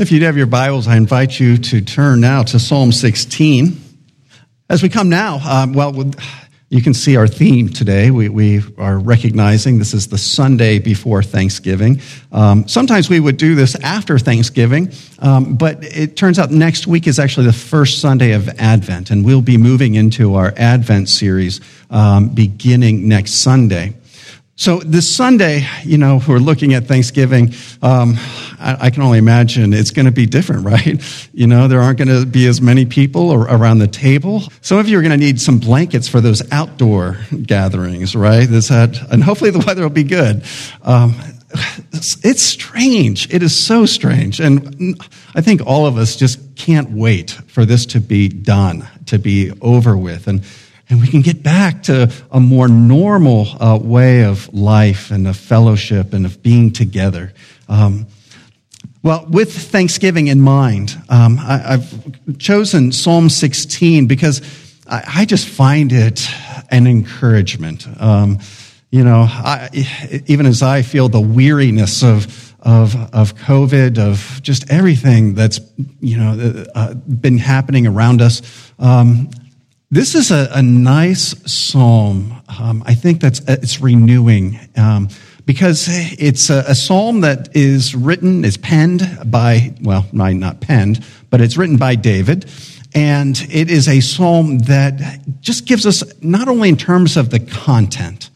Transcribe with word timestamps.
If 0.00 0.10
you 0.10 0.24
have 0.24 0.38
your 0.38 0.46
Bibles, 0.46 0.88
I 0.88 0.96
invite 0.96 1.38
you 1.38 1.58
to 1.58 1.82
turn 1.82 2.22
now 2.22 2.42
to 2.44 2.58
Psalm 2.58 2.90
16. 2.90 3.78
As 4.70 4.82
we 4.82 4.88
come 4.88 5.10
now, 5.10 5.40
um, 5.46 5.74
well, 5.74 6.10
you 6.70 6.80
can 6.80 6.94
see 6.94 7.16
our 7.16 7.28
theme 7.28 7.68
today. 7.68 8.10
We, 8.10 8.30
we 8.30 8.62
are 8.78 8.98
recognizing 8.98 9.78
this 9.78 9.92
is 9.92 10.08
the 10.08 10.16
Sunday 10.16 10.78
before 10.78 11.22
Thanksgiving. 11.22 12.00
Um, 12.32 12.66
sometimes 12.66 13.10
we 13.10 13.20
would 13.20 13.36
do 13.36 13.54
this 13.54 13.74
after 13.74 14.18
Thanksgiving, 14.18 14.90
um, 15.18 15.56
but 15.56 15.84
it 15.84 16.16
turns 16.16 16.38
out 16.38 16.50
next 16.50 16.86
week 16.86 17.06
is 17.06 17.18
actually 17.18 17.44
the 17.44 17.52
first 17.52 18.00
Sunday 18.00 18.32
of 18.32 18.48
Advent, 18.58 19.10
and 19.10 19.22
we'll 19.22 19.42
be 19.42 19.58
moving 19.58 19.96
into 19.96 20.34
our 20.34 20.54
Advent 20.56 21.10
series 21.10 21.60
um, 21.90 22.30
beginning 22.30 23.06
next 23.06 23.42
Sunday. 23.42 23.92
So 24.60 24.76
this 24.80 25.08
Sunday, 25.08 25.66
you 25.84 25.96
know, 25.96 26.20
we're 26.28 26.36
looking 26.36 26.74
at 26.74 26.84
Thanksgiving. 26.84 27.54
Um, 27.80 28.16
I, 28.58 28.76
I, 28.78 28.90
can 28.90 29.02
only 29.02 29.16
imagine 29.16 29.72
it's 29.72 29.90
going 29.90 30.04
to 30.04 30.12
be 30.12 30.26
different, 30.26 30.64
right? 30.66 31.28
You 31.32 31.46
know, 31.46 31.66
there 31.66 31.80
aren't 31.80 31.96
going 31.96 32.08
to 32.08 32.26
be 32.26 32.46
as 32.46 32.60
many 32.60 32.84
people 32.84 33.32
around 33.32 33.78
the 33.78 33.88
table. 33.88 34.42
Some 34.60 34.76
of 34.76 34.86
you 34.86 34.98
are 34.98 35.00
going 35.00 35.12
to 35.12 35.16
need 35.16 35.40
some 35.40 35.60
blankets 35.60 36.08
for 36.08 36.20
those 36.20 36.42
outdoor 36.52 37.16
gatherings, 37.42 38.14
right? 38.14 38.46
This 38.46 38.68
had, 38.68 38.98
and 39.10 39.24
hopefully 39.24 39.50
the 39.50 39.60
weather 39.60 39.80
will 39.80 39.88
be 39.88 40.04
good. 40.04 40.44
Um, 40.82 41.14
it's, 42.22 42.42
strange. 42.42 43.32
It 43.32 43.42
is 43.42 43.56
so 43.56 43.86
strange, 43.86 44.40
and 44.40 45.00
I 45.34 45.40
think 45.40 45.62
all 45.66 45.86
of 45.86 45.96
us 45.96 46.16
just 46.16 46.54
can't 46.54 46.90
wait 46.90 47.30
for 47.30 47.64
this 47.64 47.86
to 47.86 48.00
be 48.00 48.28
done, 48.28 48.86
to 49.06 49.18
be 49.18 49.52
over 49.62 49.96
with, 49.96 50.28
and 50.28 50.44
and 50.90 51.00
we 51.00 51.06
can 51.06 51.22
get 51.22 51.42
back 51.42 51.84
to 51.84 52.12
a 52.30 52.40
more 52.40 52.68
normal 52.68 53.46
uh, 53.62 53.78
way 53.80 54.24
of 54.24 54.52
life 54.52 55.10
and 55.10 55.26
of 55.28 55.36
fellowship 55.36 56.12
and 56.12 56.26
of 56.26 56.42
being 56.42 56.72
together. 56.72 57.32
Um, 57.68 58.06
well, 59.02 59.24
with 59.30 59.56
Thanksgiving 59.56 60.26
in 60.26 60.40
mind, 60.40 61.00
um, 61.08 61.38
I, 61.38 61.56
have 61.56 62.38
chosen 62.38 62.92
Psalm 62.92 63.30
16 63.30 64.06
because 64.06 64.42
I, 64.86 65.04
I, 65.06 65.24
just 65.24 65.48
find 65.48 65.90
it 65.90 66.28
an 66.70 66.86
encouragement. 66.86 67.86
Um, 67.98 68.40
you 68.90 69.04
know, 69.04 69.26
I, 69.26 69.70
even 70.26 70.44
as 70.44 70.62
I 70.62 70.82
feel 70.82 71.08
the 71.08 71.20
weariness 71.20 72.02
of, 72.02 72.54
of, 72.60 72.94
of 73.14 73.36
COVID, 73.36 73.98
of 73.98 74.40
just 74.42 74.70
everything 74.70 75.34
that's, 75.34 75.60
you 76.00 76.18
know, 76.18 76.66
uh, 76.74 76.94
been 76.94 77.38
happening 77.38 77.86
around 77.86 78.20
us, 78.20 78.42
um, 78.78 79.30
this 79.90 80.14
is 80.14 80.30
a, 80.30 80.48
a 80.52 80.62
nice 80.62 81.34
psalm. 81.50 82.40
Um, 82.60 82.82
I 82.86 82.94
think 82.94 83.20
that's 83.20 83.40
it's 83.48 83.80
renewing 83.80 84.58
um, 84.76 85.08
because 85.46 85.86
it's 85.88 86.48
a, 86.48 86.64
a, 86.68 86.74
psalm 86.76 87.22
that 87.22 87.56
is 87.56 87.94
written, 87.94 88.44
is 88.44 88.56
penned 88.56 89.02
by 89.26 89.74
well, 89.82 90.06
not 90.12 90.60
penned, 90.60 91.04
but 91.28 91.40
it's 91.40 91.56
written 91.56 91.76
by 91.76 91.96
David, 91.96 92.48
and 92.94 93.36
it 93.50 93.68
is 93.68 93.88
a 93.88 94.00
psalm 94.00 94.58
that 94.60 95.20
just 95.40 95.66
gives 95.66 95.86
us 95.86 96.04
not 96.22 96.46
only 96.46 96.68
in 96.68 96.76
terms 96.76 97.16
of 97.16 97.30
the 97.30 97.40
content, 97.40 98.30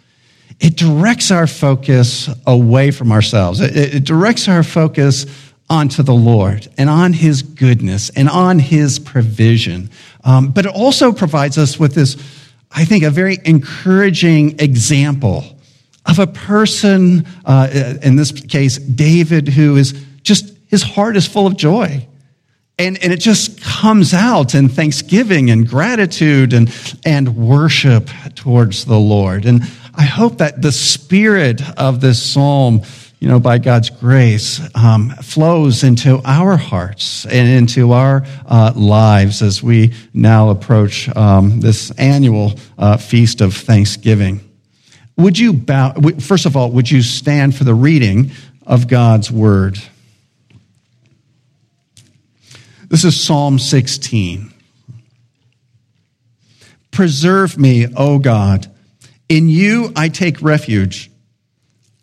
it 0.59 0.77
directs 0.77 1.31
our 1.31 1.47
focus 1.47 2.29
away 2.47 2.91
from 2.91 3.13
ourselves. 3.13 3.61
It, 3.61 3.77
it 3.77 4.05
directs 4.05 4.49
our 4.49 4.65
focus 4.65 5.27
onto 5.71 6.03
the 6.03 6.15
Lord 6.15 6.69
and 6.77 6.91
on 6.91 7.13
His 7.13 7.43
goodness 7.43 8.11
and 8.11 8.29
on 8.29 8.59
His 8.59 8.99
provision. 8.99 9.91
Um, 10.25 10.49
but 10.49 10.67
it 10.67 10.73
also 10.75 11.13
provides 11.13 11.59
us 11.59 11.79
with 11.79 11.95
this, 11.95 12.17
I 12.71 12.85
think, 12.85 13.05
a 13.05 13.11
very 13.11 13.39
encouraging 13.45 14.59
example 14.59 15.45
of 16.07 16.19
a 16.19 16.27
person, 16.27 17.27
uh, 17.45 17.97
in 18.03 18.17
this 18.17 18.33
case, 18.33 18.79
David, 18.79 19.49
who 19.49 19.77
is 19.77 19.93
just, 20.23 20.53
his 20.67 20.83
heart 20.83 21.17
is 21.17 21.27
full 21.27 21.47
of 21.47 21.57
joy. 21.57 22.07
And, 22.79 23.01
and 23.05 23.13
it 23.13 23.21
just 23.21 23.63
comes 23.63 24.13
out 24.13 24.55
in 24.55 24.69
thanksgiving 24.69 25.51
and 25.51 25.69
gratitude 25.69 26.53
and, 26.53 26.75
and 27.05 27.37
worship 27.37 28.11
towards 28.35 28.85
the 28.87 28.99
Lord. 28.99 29.45
And 29.45 29.63
I 29.95 30.03
hope 30.03 30.39
that 30.39 30.61
the 30.61 30.73
spirit 30.73 31.63
of 31.79 32.01
this 32.01 32.21
psalm 32.21 32.83
you 33.25 33.31
know, 33.31 33.41
by 33.41 33.57
God's 33.57 33.89
grace, 33.89 34.61
um, 34.75 35.09
flows 35.09 35.83
into 35.83 36.21
our 36.27 36.59
hearts 36.59 37.25
and 37.25 37.49
into 37.49 37.93
our 37.93 38.27
uh, 38.45 38.75
lives 38.77 39.41
as 39.41 39.63
we 39.63 39.95
now 40.13 40.51
approach 40.51 41.09
um, 41.17 41.61
this 41.61 41.91
annual 41.93 42.53
uh, 42.77 42.99
feast 42.99 43.41
of 43.41 43.55
Thanksgiving. 43.55 44.47
Would 45.17 45.39
you 45.39 45.55
bow, 45.55 45.95
first 46.21 46.45
of 46.45 46.55
all, 46.55 46.71
would 46.73 46.91
you 46.91 47.01
stand 47.01 47.57
for 47.57 47.65
the 47.65 47.73
reading 47.73 48.33
of 48.67 48.89
God's 48.89 49.31
word? 49.31 49.79
This 52.91 53.05
is 53.05 53.19
Psalm 53.19 53.59
16. 53.59 54.53
Preserve 56.91 57.57
me, 57.57 57.87
O 57.97 58.19
God. 58.19 58.71
In 59.31 59.49
you 59.49 59.95
I 59.97 60.11
take 60.11 60.43
refuge. 60.43 61.11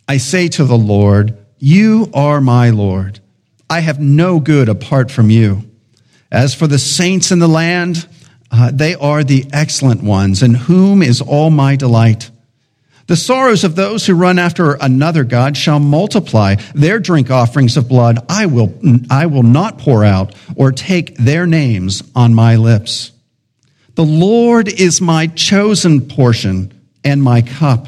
I 0.07 0.17
say 0.17 0.47
to 0.50 0.66
the 0.66 0.78
Lord, 0.78 1.38
You 1.57 2.09
are 2.13 2.41
my 2.41 2.69
Lord. 2.69 3.19
I 3.69 3.79
have 3.79 4.00
no 4.00 4.39
good 4.39 4.67
apart 4.69 5.12
from 5.12 5.29
you. 5.29 5.63
As 6.31 6.53
for 6.53 6.67
the 6.67 6.79
saints 6.79 7.31
in 7.31 7.39
the 7.39 7.47
land, 7.47 8.07
uh, 8.51 8.72
they 8.73 8.95
are 8.95 9.23
the 9.23 9.45
excellent 9.53 10.03
ones, 10.03 10.44
in 10.44 10.53
whom 10.53 11.01
is 11.01 11.22
all 11.22 11.50
my 11.50 11.75
delight. 11.75 12.29
The 13.07 13.16
sorrows 13.16 13.63
of 13.63 13.75
those 13.75 14.06
who 14.06 14.13
run 14.13 14.39
after 14.39 14.73
another 14.73 15.23
God 15.23 15.57
shall 15.57 15.79
multiply. 15.79 16.56
Their 16.73 17.00
drink 17.00 17.29
offerings 17.29 17.75
of 17.75 17.89
blood 17.89 18.19
I 18.29 18.45
will, 18.45 18.73
I 19.09 19.25
will 19.25 19.44
not 19.44 19.78
pour 19.78 20.06
out 20.06 20.33
or 20.56 20.72
take 20.72 21.18
their 21.18 21.45
names 21.45 22.03
on 22.16 22.33
my 22.33 22.56
lips. 22.56 23.12
The 23.95 24.06
Lord 24.06 24.68
is 24.68 25.01
my 25.01 25.28
chosen 25.28 26.07
portion 26.07 26.73
and 27.03 27.22
my 27.22 27.41
cup. 27.41 27.88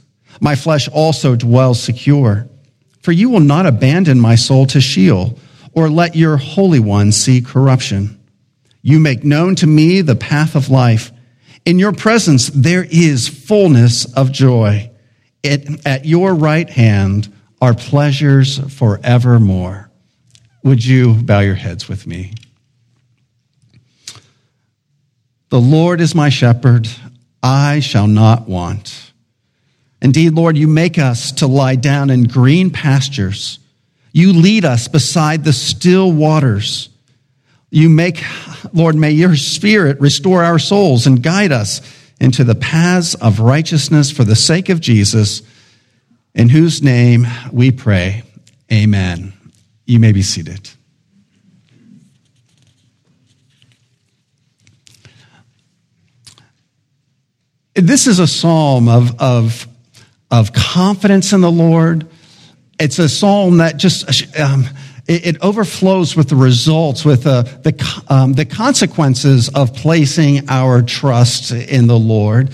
My 0.41 0.55
flesh 0.55 0.89
also 0.89 1.37
dwells 1.37 1.81
secure 1.81 2.49
for 3.01 3.11
you 3.11 3.29
will 3.29 3.39
not 3.39 3.65
abandon 3.65 4.19
my 4.19 4.35
soul 4.35 4.65
to 4.67 4.81
Sheol, 4.81 5.37
or 5.73 5.89
let 5.89 6.15
your 6.15 6.37
Holy 6.37 6.79
One 6.79 7.11
see 7.11 7.41
corruption. 7.41 8.19
You 8.81 8.99
make 8.99 9.23
known 9.23 9.55
to 9.57 9.67
me 9.67 10.01
the 10.01 10.15
path 10.15 10.55
of 10.55 10.69
life. 10.69 11.11
In 11.65 11.79
your 11.79 11.93
presence 11.93 12.47
there 12.49 12.83
is 12.83 13.27
fullness 13.27 14.05
of 14.13 14.31
joy. 14.31 14.91
It, 15.43 15.85
at 15.85 16.05
your 16.05 16.33
right 16.33 16.69
hand 16.69 17.33
are 17.61 17.73
pleasures 17.73 18.59
forevermore. 18.75 19.89
Would 20.63 20.85
you 20.85 21.13
bow 21.13 21.39
your 21.39 21.55
heads 21.55 21.87
with 21.87 22.05
me? 22.05 22.33
The 25.49 25.59
Lord 25.59 26.01
is 26.01 26.15
my 26.15 26.29
shepherd, 26.29 26.87
I 27.43 27.79
shall 27.79 28.07
not 28.07 28.47
want. 28.47 29.10
Indeed, 30.01 30.33
Lord, 30.33 30.57
you 30.57 30.67
make 30.67 30.97
us 30.97 31.31
to 31.33 31.47
lie 31.47 31.75
down 31.75 32.09
in 32.09 32.23
green 32.23 32.71
pastures. 32.71 33.59
You 34.11 34.33
lead 34.33 34.65
us 34.65 34.87
beside 34.87 35.43
the 35.43 35.53
still 35.53 36.11
waters. 36.11 36.89
You 37.69 37.89
make, 37.89 38.23
Lord, 38.73 38.95
may 38.95 39.11
your 39.11 39.35
spirit 39.35 40.01
restore 40.01 40.43
our 40.43 40.59
souls 40.59 41.07
and 41.07 41.21
guide 41.21 41.51
us 41.51 41.81
into 42.19 42.43
the 42.43 42.55
paths 42.55 43.15
of 43.15 43.39
righteousness 43.39 44.11
for 44.11 44.23
the 44.23 44.35
sake 44.35 44.69
of 44.69 44.81
Jesus, 44.81 45.41
in 46.33 46.49
whose 46.49 46.81
name 46.81 47.27
we 47.51 47.71
pray. 47.71 48.23
Amen. 48.71 49.33
You 49.85 49.99
may 49.99 50.11
be 50.11 50.21
seated. 50.21 50.69
This 57.73 58.05
is 58.05 58.19
a 58.19 58.27
psalm 58.27 58.89
of, 58.89 59.19
of 59.19 59.67
of 60.31 60.53
confidence 60.53 61.33
in 61.33 61.41
the 61.41 61.51
Lord. 61.51 62.07
It's 62.79 62.97
a 62.97 63.09
psalm 63.09 63.57
that 63.57 63.77
just 63.77 64.39
um, 64.39 64.65
it, 65.07 65.27
it, 65.27 65.41
overflows 65.41 66.15
with 66.15 66.29
the 66.29 66.35
results, 66.35 67.05
with 67.05 67.23
the 67.23 67.43
the, 67.63 68.03
um, 68.07 68.33
the 68.33 68.45
consequences 68.45 69.49
of 69.49 69.75
placing 69.75 70.49
our 70.49 70.81
trust 70.81 71.51
in 71.51 71.87
the 71.87 71.99
Lord. 71.99 72.53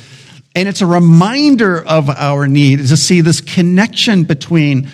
And 0.55 0.67
it's 0.67 0.81
a 0.81 0.87
reminder 0.87 1.85
of 1.85 2.09
our 2.09 2.47
need 2.47 2.79
to 2.79 2.97
see 2.97 3.21
this 3.21 3.41
connection 3.41 4.23
between 4.23 4.89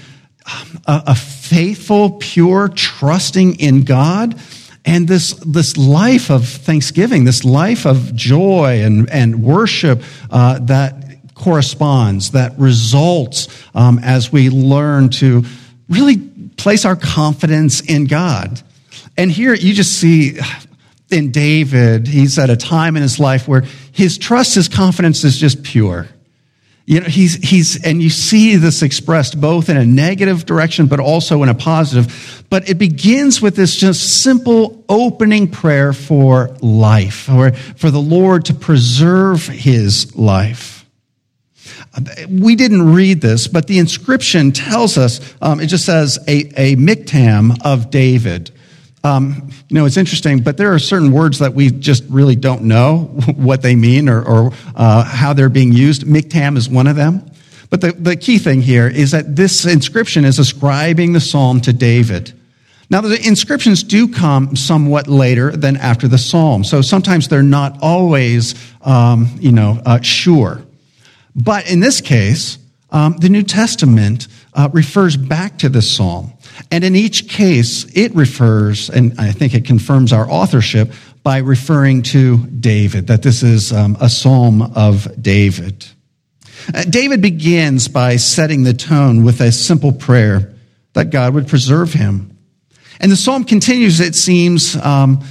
um, 0.45 0.81
a, 0.85 1.03
a 1.07 1.15
faithful, 1.15 2.17
pure 2.19 2.67
trusting 2.67 3.59
in 3.59 3.83
God 3.85 4.37
And 4.85 5.07
this, 5.07 5.33
this 5.33 5.77
life 5.77 6.29
of 6.29 6.45
thanksgiving, 6.45 7.23
this 7.23 7.45
life 7.45 7.85
of 7.85 8.13
joy 8.13 8.81
and, 8.83 9.09
and 9.09 9.41
worship 9.41 10.03
uh, 10.29 10.59
that 10.59 11.02
corresponds, 11.43 12.31
that 12.31 12.57
results 12.57 13.47
um, 13.75 13.99
as 13.99 14.31
we 14.31 14.49
learn 14.49 15.09
to 15.09 15.43
really 15.89 16.17
place 16.57 16.85
our 16.85 16.95
confidence 16.95 17.81
in 17.81 18.05
God. 18.05 18.61
And 19.17 19.31
here 19.31 19.53
you 19.53 19.73
just 19.73 19.99
see 19.99 20.39
in 21.11 21.31
David, 21.31 22.07
he's 22.07 22.39
at 22.39 22.49
a 22.49 22.57
time 22.57 22.95
in 22.95 23.03
his 23.03 23.19
life 23.19 23.47
where 23.47 23.63
his 23.91 24.17
trust, 24.17 24.55
his 24.55 24.69
confidence 24.69 25.23
is 25.23 25.37
just 25.37 25.63
pure. 25.63 26.07
You 26.85 26.99
know, 26.99 27.07
he's, 27.07 27.35
he's, 27.35 27.85
and 27.85 28.01
you 28.01 28.09
see 28.09 28.57
this 28.57 28.81
expressed 28.81 29.39
both 29.39 29.69
in 29.69 29.77
a 29.77 29.85
negative 29.85 30.45
direction, 30.45 30.87
but 30.87 30.99
also 30.99 31.41
in 31.43 31.49
a 31.49 31.53
positive. 31.53 32.45
But 32.49 32.69
it 32.69 32.77
begins 32.77 33.41
with 33.41 33.55
this 33.55 33.75
just 33.75 34.21
simple 34.21 34.83
opening 34.89 35.49
prayer 35.49 35.93
for 35.93 36.55
life, 36.61 37.29
or 37.29 37.51
for 37.51 37.89
the 37.89 38.01
Lord 38.01 38.45
to 38.45 38.53
preserve 38.53 39.47
his 39.47 40.15
life. 40.15 40.72
We 42.29 42.55
didn't 42.55 42.93
read 42.93 43.21
this, 43.21 43.47
but 43.47 43.67
the 43.67 43.77
inscription 43.77 44.51
tells 44.51 44.97
us, 44.97 45.19
um, 45.41 45.59
it 45.59 45.67
just 45.67 45.85
says 45.85 46.17
a, 46.27 46.71
a 46.71 46.75
miktam 46.75 47.57
of 47.63 47.91
David. 47.91 48.51
Um, 49.03 49.49
you 49.67 49.75
know, 49.75 49.85
it's 49.85 49.97
interesting, 49.97 50.39
but 50.39 50.57
there 50.57 50.73
are 50.73 50.79
certain 50.79 51.11
words 51.11 51.39
that 51.39 51.53
we 51.53 51.69
just 51.69 52.03
really 52.09 52.35
don't 52.35 52.63
know 52.63 52.99
what 53.35 53.61
they 53.61 53.75
mean 53.75 54.09
or, 54.09 54.23
or 54.23 54.53
uh, 54.75 55.03
how 55.03 55.33
they're 55.33 55.49
being 55.49 55.73
used. 55.73 56.03
Miktam 56.03 56.57
is 56.57 56.69
one 56.69 56.87
of 56.87 56.95
them. 56.95 57.29
But 57.69 57.81
the, 57.81 57.91
the 57.91 58.15
key 58.15 58.37
thing 58.37 58.61
here 58.61 58.87
is 58.87 59.11
that 59.11 59.35
this 59.35 59.65
inscription 59.65 60.25
is 60.25 60.39
ascribing 60.39 61.13
the 61.13 61.19
psalm 61.19 61.59
to 61.61 61.73
David. 61.73 62.31
Now, 62.89 63.01
the 63.01 63.19
inscriptions 63.25 63.81
do 63.81 64.07
come 64.07 64.55
somewhat 64.55 65.07
later 65.07 65.51
than 65.51 65.77
after 65.77 66.07
the 66.07 66.19
psalm, 66.19 66.63
so 66.63 66.81
sometimes 66.81 67.27
they're 67.27 67.41
not 67.41 67.79
always, 67.81 68.53
um, 68.83 69.35
you 69.39 69.51
know, 69.51 69.81
uh, 69.85 70.01
sure. 70.01 70.61
But 71.35 71.69
in 71.69 71.79
this 71.79 72.01
case, 72.01 72.57
um, 72.91 73.17
the 73.17 73.29
New 73.29 73.43
Testament 73.43 74.27
uh, 74.53 74.69
refers 74.71 75.17
back 75.17 75.57
to 75.59 75.69
this 75.69 75.91
psalm. 75.95 76.33
And 76.69 76.83
in 76.83 76.95
each 76.95 77.27
case, 77.27 77.85
it 77.95 78.13
refers, 78.15 78.89
and 78.89 79.19
I 79.19 79.31
think 79.31 79.55
it 79.55 79.65
confirms 79.65 80.13
our 80.13 80.29
authorship 80.29 80.91
by 81.23 81.37
referring 81.37 82.03
to 82.03 82.37
David, 82.47 83.07
that 83.07 83.23
this 83.23 83.41
is 83.41 83.73
um, 83.73 83.97
a 83.99 84.09
psalm 84.09 84.61
of 84.61 85.07
David. 85.21 85.87
Uh, 86.73 86.83
David 86.83 87.21
begins 87.21 87.87
by 87.87 88.17
setting 88.17 88.63
the 88.63 88.73
tone 88.73 89.23
with 89.23 89.41
a 89.41 89.51
simple 89.51 89.91
prayer 89.91 90.53
that 90.93 91.09
God 91.09 91.33
would 91.33 91.47
preserve 91.47 91.93
him. 91.93 92.37
And 92.99 93.11
the 93.11 93.15
psalm 93.15 93.43
continues, 93.43 93.99
it 93.99 94.15
seems, 94.15 94.75
um, 94.75 95.23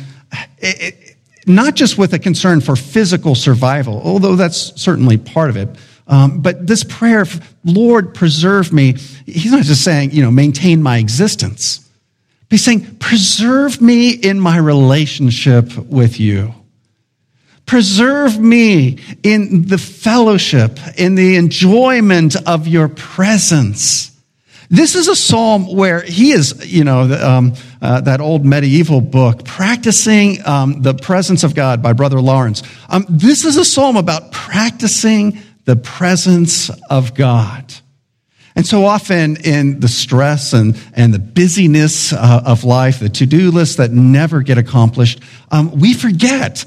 it, 0.59 0.83
it, 0.83 1.17
not 1.47 1.75
just 1.75 1.97
with 1.97 2.13
a 2.13 2.19
concern 2.19 2.61
for 2.61 2.75
physical 2.75 3.35
survival, 3.35 4.01
although 4.05 4.35
that's 4.35 4.81
certainly 4.81 5.17
part 5.17 5.51
of 5.51 5.57
it, 5.57 5.69
um, 6.13 6.41
but 6.41 6.67
this 6.67 6.85
prayer, 6.85 7.25
Lord, 7.65 8.13
preserve 8.13 8.71
me, 8.71 8.97
he's 9.25 9.51
not 9.51 9.65
just 9.65 9.83
saying, 9.83 10.11
you 10.11 10.23
know, 10.23 10.31
maintain 10.31 10.83
my 10.83 10.99
existence. 10.99 11.79
But 11.79 12.51
he's 12.51 12.65
saying, 12.65 12.97
preserve 12.97 13.81
me 13.81 14.11
in 14.11 14.39
my 14.39 14.59
relationship 14.59 15.75
with 15.75 16.21
you. 16.21 16.55
Preserve 17.65 18.39
me 18.39 18.99
in 19.23 19.69
the 19.69 19.79
fellowship, 19.79 20.79
in 20.99 21.15
the 21.15 21.37
enjoyment 21.37 22.37
of 22.47 22.69
your 22.69 22.89
presence. 22.89 24.11
This 24.69 24.95
is 24.95 25.09
a 25.09 25.17
psalm 25.17 25.75
where 25.75 26.03
he 26.03 26.33
is, 26.33 26.71
you 26.71 26.85
know, 26.85 27.11
um, 27.11 27.55
uh, 27.81 28.03
that 28.03 28.21
old 28.21 28.45
medieval 28.45 29.01
book, 29.01 29.47
Practicing 29.47 30.47
um, 30.47 30.83
the 30.83 30.93
Presence 30.93 31.43
of 31.43 31.55
God 31.55 31.83
by 31.83 31.95
Brother 31.95 32.21
Lawrence. 32.21 32.63
Um, 32.91 33.07
this 33.09 33.47
is 33.47 33.57
a 33.57 33.65
psalm 33.65 33.97
about 33.97 34.31
practicing 34.31 35.39
the 35.65 35.77
presence 35.77 36.71
of 36.91 37.15
God. 37.15 37.73
And 38.55 38.67
so 38.67 38.85
often 38.85 39.37
in 39.37 39.81
the 39.81 39.89
stress 39.89 40.53
and, 40.53 40.79
and 40.95 41.15
the 41.15 41.19
busyness 41.19 42.13
uh, 42.13 42.43
of 42.45 42.65
life, 42.65 43.01
the 43.01 43.09
to-do 43.09 43.51
lists 43.51 43.77
that 43.77 43.93
never 43.93 44.43
get 44.43 44.59
accomplished, 44.59 45.21
um, 45.51 45.79
we 45.79 45.95
forget 45.95 46.65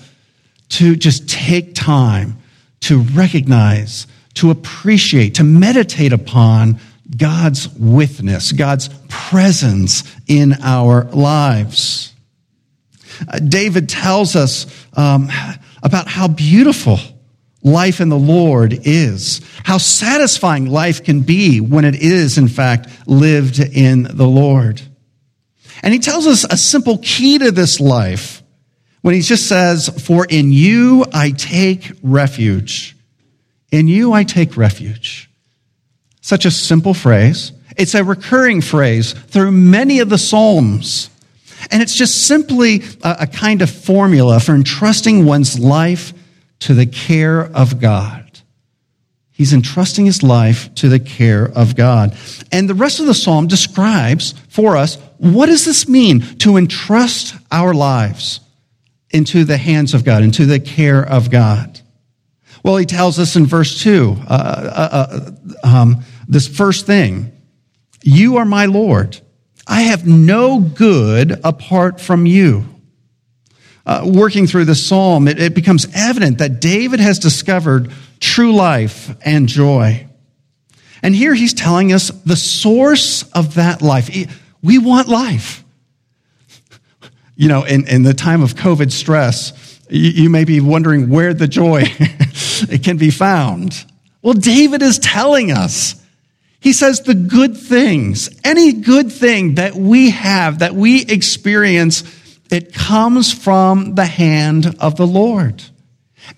to 0.69 0.95
just 0.95 1.29
take 1.29 1.75
time 1.75 2.37
to 2.81 2.99
recognize, 2.99 4.07
to 4.35 4.49
appreciate, 4.49 5.35
to 5.35 5.43
meditate 5.43 6.11
upon 6.11 6.79
God's 7.15 7.69
witness, 7.69 8.51
God's 8.51 8.89
presence 9.09 10.03
in 10.27 10.53
our 10.63 11.03
lives. 11.11 12.13
Uh, 13.27 13.39
David 13.39 13.89
tells 13.89 14.35
us 14.35 14.65
um, 14.97 15.29
about 15.83 16.07
how 16.07 16.27
beautiful 16.27 16.99
life 17.65 17.99
in 17.99 18.09
the 18.09 18.17
Lord 18.17 18.79
is, 18.83 19.41
how 19.63 19.79
satisfying 19.79 20.67
life 20.67 21.03
can 21.03 21.21
be 21.21 21.59
when 21.59 21.83
it 21.83 21.95
is, 21.95 22.37
in 22.37 22.47
fact, 22.47 22.87
lived 23.07 23.59
in 23.59 24.03
the 24.03 24.27
Lord. 24.27 24.81
And 25.81 25.93
he 25.93 25.99
tells 25.99 26.27
us 26.27 26.45
a 26.45 26.57
simple 26.57 26.99
key 26.99 27.39
to 27.39 27.51
this 27.51 27.79
life 27.79 28.43
when 29.01 29.15
he 29.15 29.21
just 29.21 29.49
says, 29.49 29.89
For 30.05 30.25
in 30.25 30.51
you 30.51 31.05
I 31.11 31.31
take 31.31 31.91
refuge. 32.01 32.95
In 33.71 33.87
you 33.87 34.13
I 34.13 34.23
take 34.23 34.55
refuge. 34.55 35.29
Such 36.21 36.45
a 36.45 36.51
simple 36.51 36.93
phrase. 36.93 37.51
It's 37.77 37.95
a 37.95 38.03
recurring 38.03 38.61
phrase 38.61 39.13
through 39.13 39.51
many 39.51 39.99
of 39.99 40.09
the 40.09 40.17
Psalms. 40.17 41.09
And 41.71 41.81
it's 41.81 41.95
just 41.95 42.27
simply 42.27 42.83
a, 43.03 43.27
kind 43.27 43.61
of 43.61 43.69
formula 43.69 44.39
for 44.39 44.53
entrusting 44.53 45.25
one's 45.25 45.59
life 45.59 46.13
to 46.65 46.73
the 46.73 46.87
care 46.87 47.41
of 47.41 47.79
God. 47.79 48.23
He's 49.31 49.53
entrusting 49.53 50.07
his 50.07 50.23
life 50.23 50.73
to 50.75 50.89
the 50.89 50.99
care 50.99 51.45
of 51.45 51.75
God. 51.75 52.17
And 52.51 52.67
the 52.67 52.73
rest 52.73 52.99
of 52.99 53.05
the 53.05 53.13
psalm 53.13 53.45
describes 53.47 54.33
for 54.49 54.75
us 54.75 54.97
what 55.17 55.45
does 55.45 55.63
this 55.63 55.87
mean 55.87 56.21
to 56.39 56.57
entrust 56.57 57.35
our 57.51 57.73
lives 57.73 58.39
into 59.11 59.43
the 59.43 59.57
hands 59.57 59.93
of 59.93 60.03
God, 60.03 60.23
into 60.23 60.47
the 60.47 60.59
care 60.59 61.07
of 61.07 61.29
God? 61.29 61.79
Well, 62.63 62.77
he 62.77 62.85
tells 62.85 63.19
us 63.19 63.35
in 63.35 63.45
verse 63.45 63.83
2, 63.83 64.17
uh, 64.27 64.33
uh, 64.33 65.31
uh, 65.63 65.67
um, 65.67 66.03
this 66.27 66.47
first 66.47 66.87
thing 66.87 67.31
You 68.01 68.37
are 68.37 68.45
my 68.45 68.65
Lord. 68.65 69.19
I 69.67 69.83
have 69.83 70.07
no 70.07 70.59
good 70.59 71.39
apart 71.43 72.01
from 72.01 72.25
you 72.25 72.74
uh, 73.85 74.09
working 74.11 74.47
through 74.47 74.65
the 74.65 74.75
psalm, 74.75 75.27
it, 75.27 75.39
it 75.39 75.53
becomes 75.53 75.87
evident 75.93 76.39
that 76.39 76.59
David 76.59 76.99
has 76.99 77.19
discovered 77.19 77.91
true 78.19 78.53
life 78.53 79.15
and 79.21 79.47
joy. 79.47 80.07
And 81.03 81.15
here 81.15 81.35
he's 81.35 81.53
telling 81.53 81.93
us 81.93 82.09
the 82.09 82.35
source 82.35 83.23
of 83.31 83.55
that 83.55 83.81
life. 83.81 84.09
We 84.61 84.77
want 84.79 85.07
life. 85.07 85.63
You 87.37 87.49
know, 87.49 87.65
in, 87.65 87.85
in 87.89 88.03
the 88.03 88.13
time 88.13 88.41
of 88.41 88.55
COVID 88.55 88.93
stress, 88.93 89.81
you, 89.89 90.09
you 90.23 90.29
may 90.29 90.45
be 90.45 90.61
wondering 90.61 91.09
where 91.09 91.33
the 91.33 91.49
joy 91.49 91.81
it 91.83 92.81
can 92.83 92.95
be 92.95 93.09
found. 93.09 93.85
Well, 94.21 94.35
David 94.35 94.81
is 94.81 94.99
telling 94.99 95.51
us. 95.51 96.01
He 96.61 96.71
says 96.71 97.01
the 97.01 97.13
good 97.13 97.57
things, 97.57 98.29
any 98.43 98.71
good 98.71 99.11
thing 99.11 99.55
that 99.55 99.75
we 99.75 100.11
have, 100.11 100.59
that 100.59 100.73
we 100.73 101.05
experience, 101.05 102.03
it 102.51 102.73
comes 102.73 103.33
from 103.33 103.95
the 103.95 104.05
hand 104.05 104.75
of 104.79 104.95
the 104.95 105.07
Lord. 105.07 105.63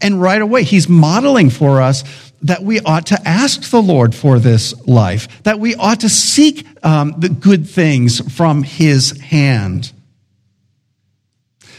And 0.02 0.22
right 0.22 0.42
away, 0.42 0.64
he's 0.64 0.90
modeling 0.90 1.50
for 1.50 1.82
us 1.82 2.04
that 2.42 2.64
we 2.64 2.80
ought 2.82 3.08
to 3.08 3.28
ask 3.28 3.70
the 3.72 3.82
Lord 3.82 4.14
for 4.14 4.40
this 4.40 4.74
life, 4.88 5.44
that 5.44 5.60
we 5.60 5.76
ought 5.76 6.02
to 6.02 6.10
seek 6.10 6.68
um, 6.86 7.16
the 7.18 7.30
good 7.30 7.68
things 7.68 8.20
from 8.36 8.64
his 8.64 9.20
hand. 9.20 9.92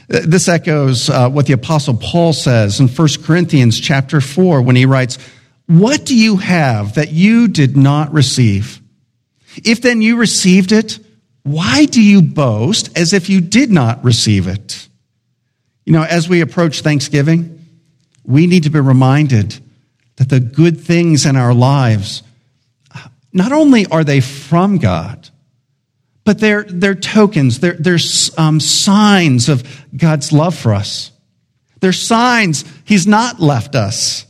This 0.08 0.49
echoes 0.49 1.11
uh, 1.11 1.28
what 1.28 1.47
the 1.47 1.52
apostle 1.52 1.94
Paul 1.94 2.32
says 2.32 2.80
in 2.80 2.88
1 2.88 3.08
Corinthians 3.23 3.78
chapter 3.78 4.20
4 4.20 4.62
when 4.62 4.75
he 4.75 4.87
writes, 4.87 5.18
What 5.66 6.06
do 6.06 6.16
you 6.16 6.38
have 6.38 6.94
that 6.94 7.12
you 7.12 7.47
did 7.47 7.76
not 7.76 8.12
receive? 8.12 8.80
If 9.64 9.82
then 9.82 10.00
you 10.00 10.16
received 10.16 10.73
it, 10.73 10.99
why 11.48 11.86
do 11.86 12.02
you 12.02 12.22
boast 12.22 12.96
as 12.96 13.12
if 13.12 13.28
you 13.28 13.40
did 13.40 13.70
not 13.70 14.04
receive 14.04 14.46
it? 14.46 14.88
You 15.84 15.92
know, 15.92 16.02
as 16.02 16.28
we 16.28 16.40
approach 16.42 16.82
Thanksgiving, 16.82 17.64
we 18.24 18.46
need 18.46 18.64
to 18.64 18.70
be 18.70 18.80
reminded 18.80 19.58
that 20.16 20.28
the 20.28 20.40
good 20.40 20.80
things 20.80 21.24
in 21.24 21.36
our 21.36 21.54
lives, 21.54 22.22
not 23.32 23.52
only 23.52 23.86
are 23.86 24.04
they 24.04 24.20
from 24.20 24.78
God, 24.78 25.30
but 26.24 26.40
they're, 26.40 26.64
they're 26.64 26.94
tokens, 26.94 27.60
they're, 27.60 27.72
they're 27.72 27.98
um, 28.36 28.60
signs 28.60 29.48
of 29.48 29.86
God's 29.96 30.30
love 30.30 30.54
for 30.54 30.74
us. 30.74 31.10
They're 31.80 31.92
signs 31.92 32.64
He's 32.84 33.06
not 33.06 33.40
left 33.40 33.74
us. 33.74 34.26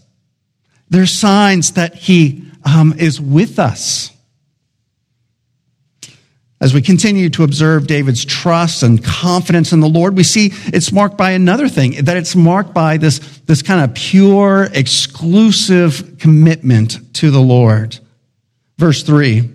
They're 0.90 1.06
signs 1.06 1.72
that 1.72 1.94
He 1.94 2.44
um, 2.64 2.94
is 2.98 3.20
with 3.20 3.58
us. 3.58 4.12
As 6.60 6.74
we 6.74 6.82
continue 6.82 7.30
to 7.30 7.44
observe 7.44 7.86
David's 7.86 8.24
trust 8.24 8.82
and 8.82 9.02
confidence 9.04 9.72
in 9.72 9.78
the 9.78 9.88
Lord, 9.88 10.16
we 10.16 10.24
see 10.24 10.50
it's 10.66 10.90
marked 10.90 11.16
by 11.16 11.30
another 11.30 11.68
thing, 11.68 12.04
that 12.04 12.16
it's 12.16 12.34
marked 12.34 12.74
by 12.74 12.96
this, 12.96 13.20
this 13.46 13.62
kind 13.62 13.84
of 13.84 13.94
pure, 13.94 14.68
exclusive 14.72 16.18
commitment 16.18 17.14
to 17.14 17.30
the 17.30 17.40
Lord. 17.40 17.98
Verse 18.76 19.04
3 19.04 19.48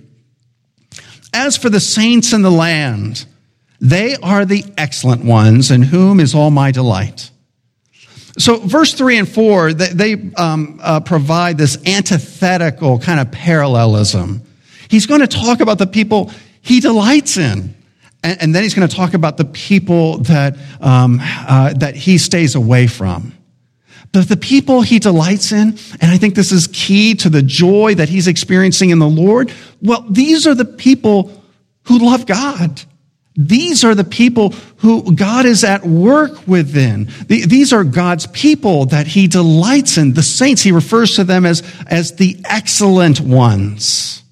As 1.34 1.58
for 1.58 1.70
the 1.70 1.82
saints 1.82 2.32
in 2.32 2.42
the 2.42 2.52
land, 2.52 3.26
they 3.82 4.16
are 4.24 4.46
the 4.46 4.64
excellent 4.78 5.26
ones, 5.26 5.72
in 5.72 5.82
whom 5.82 6.22
is 6.22 6.34
all 6.34 6.52
my 6.52 6.72
delight. 6.72 7.32
So, 8.38 8.58
verse 8.58 8.94
3 8.94 9.18
and 9.20 9.30
4, 9.30 9.74
they, 9.74 10.32
um, 10.38 10.80
uh, 10.82 11.02
provide 11.02 11.58
this 11.58 11.78
antithetical 11.86 12.98
kind 12.98 13.20
of 13.20 13.30
parallelism. 13.32 14.42
He's 14.88 15.06
going 15.06 15.22
to 15.22 15.28
talk 15.28 15.60
about 15.60 15.80
the 15.80 15.86
people 15.86 16.32
he 16.64 16.80
delights 16.80 17.38
in. 17.38 17.76
And, 18.24 18.42
and 18.42 18.56
then 18.56 18.64
he's 18.64 18.74
going 18.74 18.88
to 18.88 18.96
talk 18.96 19.14
about 19.14 19.38
the 19.38 19.46
people 19.46 20.18
that, 20.20 20.58
um, 20.82 21.20
uh, 21.22 21.74
that 21.74 21.96
he 21.96 22.18
stays 22.18 22.56
away 22.56 22.88
from. 22.88 23.34
But 24.14 24.30
the 24.30 24.38
people 24.38 24.82
he 24.82 25.00
delights 25.00 25.52
in, 25.52 25.78
and 26.00 26.12
I 26.12 26.18
think 26.18 26.36
this 26.36 26.52
is 26.52 26.68
key 26.72 27.16
to 27.16 27.30
the 27.30 27.42
joy 27.42 27.96
that 27.96 28.10
he's 28.10 28.28
experiencing 28.28 28.92
in 28.92 29.00
the 29.00 29.08
Lord, 29.10 29.52
well, 29.82 30.06
these 30.10 30.48
are 30.48 30.56
the 30.56 30.66
people 30.66 31.32
who 31.84 32.00
love 32.00 32.26
God. 32.26 32.82
These 33.36 33.84
are 33.84 33.96
the 33.96 34.04
people 34.04 34.52
who 34.78 35.16
God 35.16 35.46
is 35.46 35.64
at 35.64 35.84
work 35.84 36.48
within. 36.48 37.10
These 37.28 37.74
are 37.74 37.84
God's 37.84 38.28
people 38.28 38.86
that 38.88 39.08
he 39.08 39.28
delights 39.28 39.98
in. 39.98 40.14
The 40.14 40.24
saints, 40.24 40.62
he 40.62 40.72
refers 40.72 41.16
to 41.16 41.24
them 41.24 41.46
as, 41.46 41.64
as 41.88 42.16
the 42.16 42.40
excellent 42.46 43.20
ones. 43.20 44.23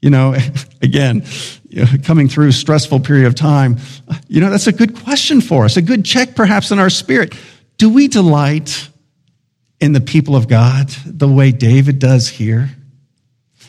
You 0.00 0.10
know, 0.10 0.36
again, 0.82 1.24
you 1.68 1.84
know, 1.84 1.90
coming 2.02 2.28
through 2.28 2.52
stressful 2.52 3.00
period 3.00 3.26
of 3.26 3.34
time, 3.34 3.78
you 4.28 4.40
know, 4.40 4.50
that's 4.50 4.66
a 4.66 4.72
good 4.72 4.96
question 4.96 5.40
for 5.40 5.64
us, 5.64 5.76
a 5.76 5.82
good 5.82 6.04
check 6.04 6.34
perhaps 6.34 6.70
in 6.70 6.78
our 6.78 6.90
spirit. 6.90 7.34
Do 7.76 7.90
we 7.90 8.08
delight 8.08 8.88
in 9.80 9.92
the 9.92 10.00
people 10.00 10.34
of 10.34 10.48
God 10.48 10.88
the 11.04 11.28
way 11.28 11.52
David 11.52 11.98
does 11.98 12.28
here? 12.28 12.70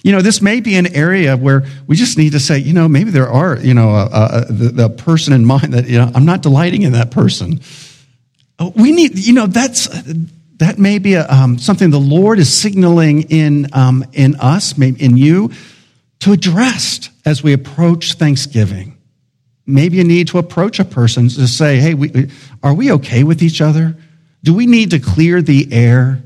You 0.03 0.13
know, 0.13 0.21
this 0.21 0.41
may 0.41 0.61
be 0.61 0.75
an 0.75 0.95
area 0.95 1.35
where 1.35 1.65
we 1.85 1.95
just 1.95 2.17
need 2.17 2.31
to 2.31 2.39
say, 2.39 2.57
you 2.59 2.73
know, 2.73 2.87
maybe 2.87 3.11
there 3.11 3.29
are, 3.29 3.57
you 3.57 3.73
know, 3.73 3.89
a, 3.89 4.05
a, 4.05 4.45
the, 4.45 4.69
the 4.69 4.89
person 4.89 5.33
in 5.33 5.43
mind 5.43 5.73
that, 5.73 5.87
you 5.87 5.97
know, 5.97 6.09
I'm 6.15 6.25
not 6.25 6.41
delighting 6.41 6.83
in 6.83 6.93
that 6.93 7.11
person. 7.11 7.59
Oh, 8.59 8.71
we 8.75 8.91
need, 8.93 9.17
you 9.19 9.33
know, 9.33 9.47
that's, 9.47 9.89
that 10.57 10.77
may 10.77 10.99
be 10.99 11.15
a, 11.15 11.27
um, 11.27 11.57
something 11.57 11.89
the 11.89 11.99
Lord 11.99 12.39
is 12.39 12.61
signaling 12.61 13.23
in, 13.23 13.67
um, 13.73 14.05
in 14.13 14.35
us, 14.35 14.77
maybe 14.77 15.03
in 15.03 15.17
you, 15.17 15.51
to 16.19 16.31
address 16.31 17.09
as 17.25 17.43
we 17.43 17.53
approach 17.53 18.13
Thanksgiving. 18.13 18.97
Maybe 19.65 20.01
a 20.01 20.03
need 20.03 20.29
to 20.29 20.39
approach 20.39 20.79
a 20.79 20.85
person 20.85 21.29
to 21.29 21.47
say, 21.47 21.77
hey, 21.77 21.93
we, 21.93 22.29
are 22.63 22.73
we 22.73 22.91
okay 22.93 23.23
with 23.23 23.43
each 23.43 23.61
other? 23.61 23.95
Do 24.43 24.53
we 24.53 24.65
need 24.65 24.91
to 24.91 24.99
clear 24.99 25.41
the 25.41 25.71
air? 25.71 26.23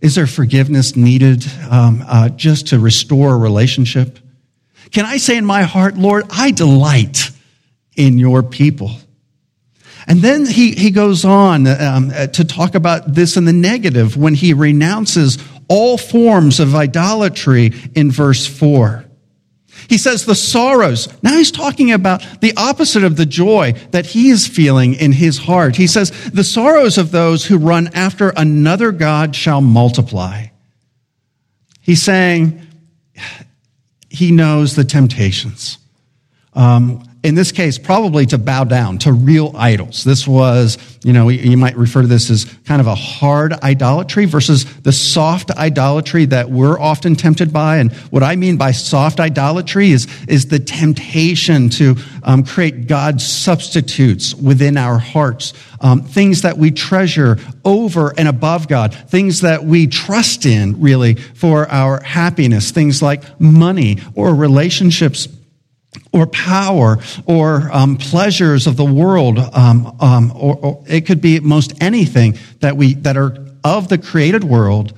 Is 0.00 0.16
there 0.16 0.26
forgiveness 0.26 0.94
needed 0.94 1.44
um, 1.70 2.04
uh, 2.06 2.28
just 2.28 2.68
to 2.68 2.78
restore 2.78 3.34
a 3.34 3.38
relationship? 3.38 4.18
Can 4.90 5.06
I 5.06 5.16
say 5.16 5.36
in 5.36 5.44
my 5.44 5.62
heart, 5.62 5.96
Lord, 5.96 6.26
I 6.30 6.50
delight 6.50 7.30
in 7.96 8.18
your 8.18 8.42
people? 8.42 8.92
And 10.06 10.20
then 10.20 10.46
he, 10.46 10.72
he 10.72 10.90
goes 10.90 11.24
on 11.24 11.66
um, 11.66 12.10
to 12.10 12.44
talk 12.44 12.74
about 12.74 13.14
this 13.14 13.36
in 13.36 13.44
the 13.44 13.52
negative 13.52 14.16
when 14.16 14.34
he 14.34 14.52
renounces 14.52 15.38
all 15.68 15.98
forms 15.98 16.60
of 16.60 16.74
idolatry 16.74 17.72
in 17.94 18.10
verse 18.10 18.46
4. 18.46 19.05
He 19.88 19.98
says 19.98 20.24
the 20.24 20.34
sorrows. 20.34 21.08
Now 21.22 21.36
he's 21.36 21.50
talking 21.50 21.92
about 21.92 22.40
the 22.40 22.52
opposite 22.56 23.04
of 23.04 23.16
the 23.16 23.26
joy 23.26 23.72
that 23.92 24.06
he 24.06 24.30
is 24.30 24.46
feeling 24.46 24.94
in 24.94 25.12
his 25.12 25.38
heart. 25.38 25.76
He 25.76 25.86
says 25.86 26.10
the 26.30 26.44
sorrows 26.44 26.98
of 26.98 27.12
those 27.12 27.46
who 27.46 27.58
run 27.58 27.88
after 27.94 28.32
another 28.36 28.92
God 28.92 29.36
shall 29.36 29.60
multiply. 29.60 30.46
He's 31.80 32.02
saying 32.02 32.66
he 34.10 34.32
knows 34.32 34.74
the 34.74 34.84
temptations. 34.84 35.78
Um, 36.52 37.05
in 37.26 37.34
this 37.34 37.50
case, 37.50 37.76
probably 37.76 38.24
to 38.24 38.38
bow 38.38 38.62
down 38.62 38.98
to 38.98 39.12
real 39.12 39.52
idols. 39.56 40.04
This 40.04 40.28
was, 40.28 40.78
you 41.02 41.12
know, 41.12 41.28
you 41.28 41.56
might 41.56 41.76
refer 41.76 42.02
to 42.02 42.06
this 42.06 42.30
as 42.30 42.44
kind 42.66 42.80
of 42.80 42.86
a 42.86 42.94
hard 42.94 43.52
idolatry 43.52 44.26
versus 44.26 44.64
the 44.82 44.92
soft 44.92 45.50
idolatry 45.50 46.26
that 46.26 46.50
we're 46.50 46.78
often 46.78 47.16
tempted 47.16 47.52
by. 47.52 47.78
And 47.78 47.92
what 48.12 48.22
I 48.22 48.36
mean 48.36 48.58
by 48.58 48.70
soft 48.70 49.18
idolatry 49.18 49.90
is, 49.90 50.06
is 50.28 50.46
the 50.46 50.60
temptation 50.60 51.68
to 51.70 51.96
um, 52.22 52.44
create 52.44 52.86
God's 52.86 53.26
substitutes 53.26 54.32
within 54.32 54.76
our 54.76 54.98
hearts, 54.98 55.52
um, 55.80 56.02
things 56.02 56.42
that 56.42 56.56
we 56.56 56.70
treasure 56.70 57.38
over 57.64 58.14
and 58.16 58.28
above 58.28 58.68
God, 58.68 58.94
things 58.94 59.40
that 59.40 59.64
we 59.64 59.88
trust 59.88 60.46
in 60.46 60.80
really 60.80 61.14
for 61.14 61.68
our 61.68 62.00
happiness, 62.04 62.70
things 62.70 63.02
like 63.02 63.40
money 63.40 63.98
or 64.14 64.32
relationships 64.32 65.26
or 66.12 66.26
power 66.26 66.98
or 67.26 67.70
um, 67.72 67.96
pleasures 67.96 68.66
of 68.66 68.76
the 68.76 68.84
world, 68.84 69.38
um, 69.38 69.96
um, 70.00 70.32
or, 70.34 70.56
or, 70.56 70.84
it 70.88 71.06
could 71.06 71.20
be 71.20 71.40
most 71.40 71.74
anything 71.82 72.38
that 72.60 72.76
we 72.76 72.94
that 72.94 73.16
are 73.16 73.36
of 73.64 73.88
the 73.88 73.98
created 73.98 74.44
world 74.44 74.96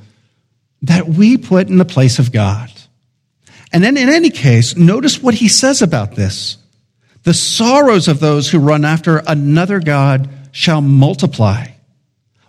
that 0.82 1.08
we 1.08 1.36
put 1.36 1.68
in 1.68 1.78
the 1.78 1.84
place 1.84 2.18
of 2.18 2.32
God. 2.32 2.70
And 3.72 3.82
then, 3.82 3.96
in 3.96 4.08
any 4.08 4.30
case, 4.30 4.76
notice 4.76 5.22
what 5.22 5.34
he 5.34 5.48
says 5.48 5.82
about 5.82 6.14
this: 6.14 6.56
the 7.24 7.34
sorrows 7.34 8.08
of 8.08 8.20
those 8.20 8.50
who 8.50 8.58
run 8.58 8.84
after 8.84 9.22
another 9.26 9.80
god 9.80 10.28
shall 10.52 10.80
multiply. 10.80 11.66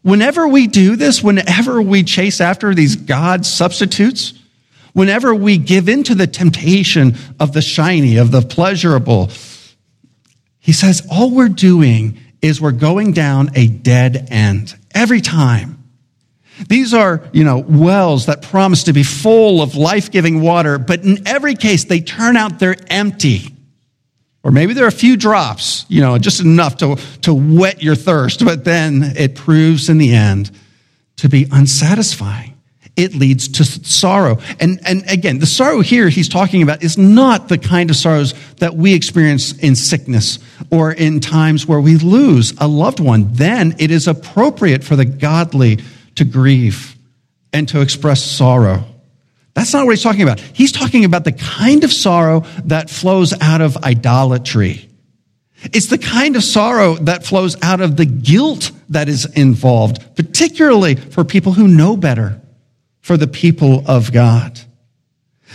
Whenever 0.01 0.47
we 0.47 0.67
do 0.67 0.95
this, 0.95 1.21
whenever 1.21 1.81
we 1.81 2.03
chase 2.03 2.39
after 2.39 2.73
these 2.73 2.95
God 2.95 3.45
substitutes, 3.45 4.33
Whenever 4.93 5.33
we 5.35 5.57
give 5.57 5.87
into 5.87 6.15
the 6.15 6.27
temptation 6.27 7.15
of 7.39 7.53
the 7.53 7.61
shiny, 7.61 8.17
of 8.17 8.31
the 8.31 8.41
pleasurable, 8.41 9.29
he 10.59 10.73
says 10.73 11.05
all 11.11 11.31
we're 11.31 11.49
doing 11.49 12.19
is 12.41 12.61
we're 12.61 12.71
going 12.71 13.11
down 13.11 13.51
a 13.55 13.67
dead 13.67 14.27
end 14.31 14.75
every 14.93 15.21
time. 15.21 15.83
These 16.67 16.93
are, 16.93 17.23
you 17.31 17.43
know, 17.43 17.59
wells 17.59 18.25
that 18.25 18.41
promise 18.41 18.83
to 18.83 18.93
be 18.93 19.03
full 19.03 19.61
of 19.61 19.75
life-giving 19.75 20.41
water, 20.41 20.77
but 20.77 21.03
in 21.03 21.25
every 21.27 21.55
case 21.55 21.85
they 21.85 22.01
turn 22.01 22.35
out 22.35 22.59
they're 22.59 22.75
empty. 22.89 23.55
Or 24.43 24.51
maybe 24.51 24.73
there 24.73 24.85
are 24.85 24.89
a 24.89 24.91
few 24.91 25.17
drops, 25.17 25.85
you 25.89 26.01
know, 26.01 26.17
just 26.17 26.39
enough 26.39 26.77
to, 26.77 26.95
to 27.21 27.33
wet 27.33 27.83
your 27.83 27.95
thirst, 27.95 28.43
but 28.43 28.63
then 28.63 29.03
it 29.15 29.35
proves 29.35 29.89
in 29.89 29.97
the 29.97 30.13
end 30.13 30.51
to 31.17 31.29
be 31.29 31.45
unsatisfying 31.51 32.48
it 32.99 33.15
leads 33.15 33.47
to 33.47 33.63
sorrow. 33.63 34.39
And, 34.59 34.81
and 34.85 35.09
again, 35.09 35.39
the 35.39 35.45
sorrow 35.45 35.79
here 35.79 36.09
he's 36.09 36.27
talking 36.27 36.61
about 36.61 36.83
is 36.83 36.97
not 36.97 37.47
the 37.47 37.57
kind 37.57 37.89
of 37.89 37.95
sorrows 37.95 38.33
that 38.57 38.75
we 38.75 38.93
experience 38.93 39.53
in 39.53 39.77
sickness 39.77 40.37
or 40.69 40.91
in 40.91 41.21
times 41.21 41.65
where 41.65 41.79
we 41.79 41.95
lose 41.95 42.53
a 42.57 42.67
loved 42.67 42.99
one. 42.99 43.29
Then 43.31 43.73
it 43.79 43.89
is 43.89 44.05
appropriate 44.05 44.83
for 44.83 44.97
the 44.97 45.05
godly 45.05 45.79
to 46.15 46.25
grieve 46.25 46.97
and 47.53 47.69
to 47.69 47.79
express 47.79 48.21
sorrow. 48.21 48.83
That's 49.53 49.73
not 49.73 49.85
what 49.85 49.91
he's 49.91 50.03
talking 50.03 50.23
about. 50.23 50.41
He's 50.41 50.73
talking 50.73 51.05
about 51.05 51.23
the 51.23 51.31
kind 51.31 51.85
of 51.85 51.93
sorrow 51.93 52.41
that 52.65 52.89
flows 52.89 53.33
out 53.39 53.61
of 53.61 53.77
idolatry. 53.77 54.89
It's 55.71 55.87
the 55.87 55.97
kind 55.97 56.35
of 56.35 56.43
sorrow 56.43 56.95
that 56.95 57.25
flows 57.25 57.55
out 57.61 57.79
of 57.79 57.95
the 57.95 58.05
guilt 58.05 58.71
that 58.89 59.07
is 59.07 59.25
involved, 59.25 60.15
particularly 60.17 60.95
for 60.95 61.23
people 61.23 61.53
who 61.53 61.67
know 61.67 61.95
better 61.95 62.41
for 63.01 63.17
the 63.17 63.27
people 63.27 63.83
of 63.85 64.11
God. 64.11 64.59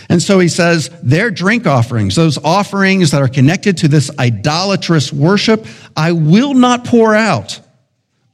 And 0.09 0.21
so 0.21 0.39
he 0.39 0.49
says, 0.49 0.89
their 1.01 1.31
drink 1.31 1.65
offerings, 1.65 2.15
those 2.15 2.37
offerings 2.37 3.11
that 3.11 3.21
are 3.21 3.27
connected 3.27 3.77
to 3.77 3.87
this 3.87 4.11
idolatrous 4.19 5.11
worship, 5.11 5.65
I 5.95 6.11
will 6.11 6.53
not 6.53 6.85
pour 6.85 7.15
out 7.15 7.59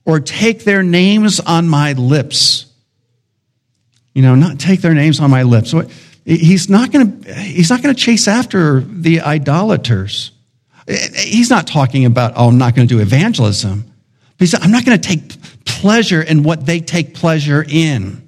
or 0.05 0.19
take 0.19 0.63
their 0.63 0.83
names 0.83 1.39
on 1.39 1.67
my 1.67 1.93
lips. 1.93 2.65
You 4.13 4.23
know, 4.23 4.35
not 4.35 4.59
take 4.59 4.81
their 4.81 4.93
names 4.93 5.19
on 5.19 5.29
my 5.29 5.43
lips. 5.43 5.71
So 5.71 5.87
he's 6.25 6.69
not 6.69 6.91
going 6.91 7.21
to, 7.21 7.33
he's 7.35 7.69
not 7.69 7.81
going 7.81 7.95
to 7.95 8.01
chase 8.01 8.27
after 8.27 8.81
the 8.81 9.21
idolaters. 9.21 10.31
He's 10.87 11.49
not 11.49 11.67
talking 11.67 12.05
about, 12.05 12.33
oh, 12.35 12.49
I'm 12.49 12.57
not 12.57 12.75
going 12.75 12.87
to 12.87 12.93
do 12.93 13.01
evangelism. 13.01 13.83
But 14.37 14.39
he 14.39 14.47
said, 14.47 14.61
I'm 14.61 14.71
not 14.71 14.83
going 14.83 14.99
to 14.99 15.07
take 15.07 15.63
pleasure 15.63 16.21
in 16.21 16.43
what 16.43 16.65
they 16.65 16.79
take 16.79 17.13
pleasure 17.13 17.63
in. 17.65 18.27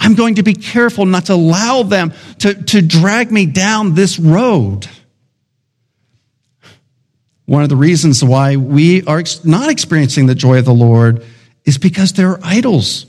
I'm 0.00 0.14
going 0.14 0.36
to 0.36 0.42
be 0.42 0.54
careful 0.54 1.04
not 1.04 1.26
to 1.26 1.34
allow 1.34 1.82
them 1.82 2.14
to, 2.38 2.54
to 2.54 2.80
drag 2.80 3.30
me 3.30 3.44
down 3.44 3.94
this 3.94 4.18
road. 4.18 4.88
One 7.44 7.62
of 7.62 7.68
the 7.68 7.76
reasons 7.76 8.24
why 8.24 8.56
we 8.56 9.04
are 9.04 9.22
not 9.44 9.68
experiencing 9.68 10.26
the 10.26 10.34
joy 10.34 10.58
of 10.58 10.64
the 10.64 10.72
Lord 10.72 11.24
is 11.64 11.76
because 11.76 12.14
there 12.14 12.30
are 12.30 12.40
idols 12.42 13.06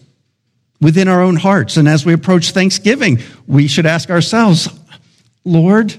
within 0.82 1.08
our 1.08 1.22
own 1.22 1.38
hearts. 1.38 1.78
And 1.78 1.88
as 1.88 2.06
we 2.06 2.12
approach 2.12 2.52
Thanksgiving, 2.52 3.20
we 3.48 3.68
should 3.68 3.86
ask 3.86 4.10
ourselves, 4.10 4.68
Lord, 5.46 5.96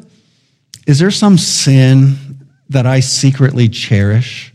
Is 0.87 0.99
there 0.99 1.11
some 1.11 1.39
sin 1.39 2.17
that 2.69 2.87
I 2.87 3.01
secretly 3.01 3.69
cherish? 3.69 4.53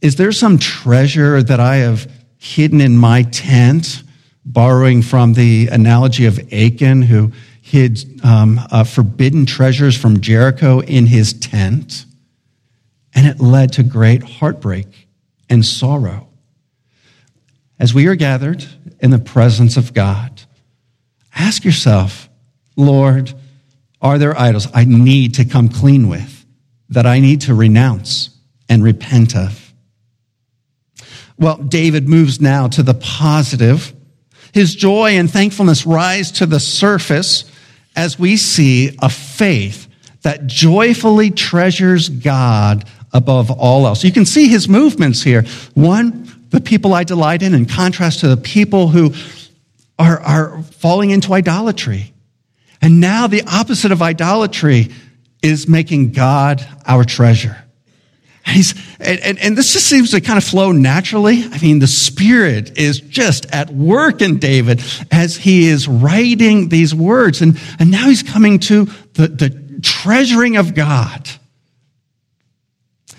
Is 0.00 0.16
there 0.16 0.32
some 0.32 0.58
treasure 0.58 1.42
that 1.42 1.60
I 1.60 1.76
have 1.76 2.10
hidden 2.38 2.80
in 2.80 2.96
my 2.96 3.22
tent, 3.24 4.02
borrowing 4.52 5.02
from 5.02 5.34
the 5.34 5.68
analogy 5.68 6.26
of 6.26 6.38
Achan, 6.52 7.02
who 7.02 7.32
hid 7.60 8.24
um, 8.24 8.60
uh, 8.70 8.84
forbidden 8.84 9.46
treasures 9.46 9.96
from 9.96 10.20
Jericho 10.20 10.80
in 10.80 11.06
his 11.06 11.32
tent? 11.32 12.06
And 13.14 13.26
it 13.26 13.40
led 13.40 13.72
to 13.74 13.82
great 13.82 14.22
heartbreak 14.22 15.08
and 15.48 15.64
sorrow. 15.64 16.28
As 17.78 17.94
we 17.94 18.06
are 18.06 18.14
gathered 18.14 18.64
in 19.00 19.10
the 19.10 19.18
presence 19.18 19.76
of 19.76 19.94
God, 19.94 20.42
ask 21.34 21.64
yourself, 21.64 22.28
Lord, 22.76 23.32
are 24.00 24.18
there 24.18 24.38
idols 24.38 24.68
I 24.72 24.84
need 24.84 25.34
to 25.34 25.44
come 25.44 25.68
clean 25.68 26.08
with, 26.08 26.46
that 26.88 27.06
I 27.06 27.20
need 27.20 27.42
to 27.42 27.54
renounce 27.54 28.30
and 28.68 28.82
repent 28.82 29.36
of? 29.36 29.72
Well, 31.38 31.56
David 31.56 32.08
moves 32.08 32.40
now 32.40 32.66
to 32.68 32.82
the 32.82 32.94
positive. 32.94 33.94
His 34.58 34.74
joy 34.74 35.12
and 35.12 35.30
thankfulness 35.30 35.86
rise 35.86 36.32
to 36.32 36.44
the 36.44 36.58
surface 36.58 37.44
as 37.94 38.18
we 38.18 38.36
see 38.36 38.90
a 39.00 39.08
faith 39.08 39.86
that 40.22 40.48
joyfully 40.48 41.30
treasures 41.30 42.08
God 42.08 42.84
above 43.12 43.52
all 43.52 43.86
else. 43.86 44.02
You 44.02 44.10
can 44.10 44.26
see 44.26 44.48
his 44.48 44.68
movements 44.68 45.22
here. 45.22 45.44
One, 45.74 46.28
the 46.50 46.60
people 46.60 46.92
I 46.92 47.04
delight 47.04 47.44
in, 47.44 47.54
in 47.54 47.66
contrast 47.66 48.18
to 48.18 48.28
the 48.28 48.36
people 48.36 48.88
who 48.88 49.14
are, 49.96 50.18
are 50.22 50.60
falling 50.64 51.10
into 51.10 51.34
idolatry. 51.34 52.12
And 52.82 52.98
now 52.98 53.28
the 53.28 53.44
opposite 53.46 53.92
of 53.92 54.02
idolatry 54.02 54.88
is 55.40 55.68
making 55.68 56.10
God 56.10 56.66
our 56.84 57.04
treasure. 57.04 57.64
He's, 58.48 58.74
and, 58.98 59.20
and, 59.20 59.38
and, 59.38 59.58
this 59.58 59.72
just 59.72 59.86
seems 59.86 60.10
to 60.12 60.20
kind 60.20 60.38
of 60.38 60.44
flow 60.44 60.72
naturally. 60.72 61.44
I 61.44 61.58
mean, 61.58 61.78
the 61.80 61.86
Spirit 61.86 62.78
is 62.78 63.00
just 63.00 63.46
at 63.52 63.70
work 63.70 64.22
in 64.22 64.38
David 64.38 64.82
as 65.10 65.36
he 65.36 65.68
is 65.68 65.86
writing 65.86 66.68
these 66.68 66.94
words. 66.94 67.42
And, 67.42 67.60
and 67.78 67.90
now 67.90 68.08
he's 68.08 68.22
coming 68.22 68.58
to 68.60 68.86
the, 69.14 69.28
the 69.28 69.80
treasuring 69.82 70.56
of 70.56 70.74
God. 70.74 71.28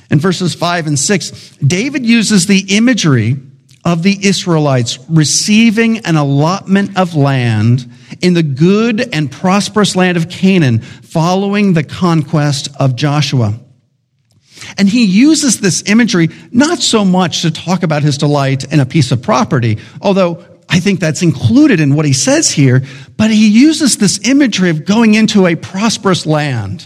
In 0.09 0.19
verses 0.19 0.55
5 0.55 0.87
and 0.87 0.97
6, 0.97 1.57
David 1.57 2.05
uses 2.05 2.47
the 2.47 2.75
imagery 2.75 3.37
of 3.85 4.03
the 4.03 4.17
Israelites 4.25 4.99
receiving 5.09 5.99
an 5.99 6.15
allotment 6.15 6.97
of 6.97 7.15
land 7.15 7.89
in 8.21 8.33
the 8.33 8.43
good 8.43 9.13
and 9.13 9.31
prosperous 9.31 9.95
land 9.95 10.17
of 10.17 10.29
Canaan 10.29 10.79
following 10.79 11.73
the 11.73 11.83
conquest 11.83 12.69
of 12.79 12.95
Joshua. 12.95 13.59
And 14.77 14.87
he 14.87 15.05
uses 15.05 15.59
this 15.59 15.83
imagery 15.87 16.29
not 16.51 16.79
so 16.79 17.05
much 17.05 17.41
to 17.43 17.51
talk 17.51 17.83
about 17.83 18.03
his 18.03 18.17
delight 18.17 18.71
in 18.71 18.79
a 18.79 18.85
piece 18.85 19.11
of 19.11 19.21
property, 19.21 19.77
although 20.01 20.45
I 20.69 20.79
think 20.79 20.99
that's 20.99 21.23
included 21.23 21.79
in 21.79 21.95
what 21.95 22.05
he 22.05 22.13
says 22.13 22.51
here, 22.51 22.83
but 23.17 23.31
he 23.31 23.49
uses 23.49 23.97
this 23.97 24.27
imagery 24.27 24.69
of 24.69 24.85
going 24.85 25.15
into 25.15 25.47
a 25.47 25.55
prosperous 25.55 26.25
land, 26.25 26.85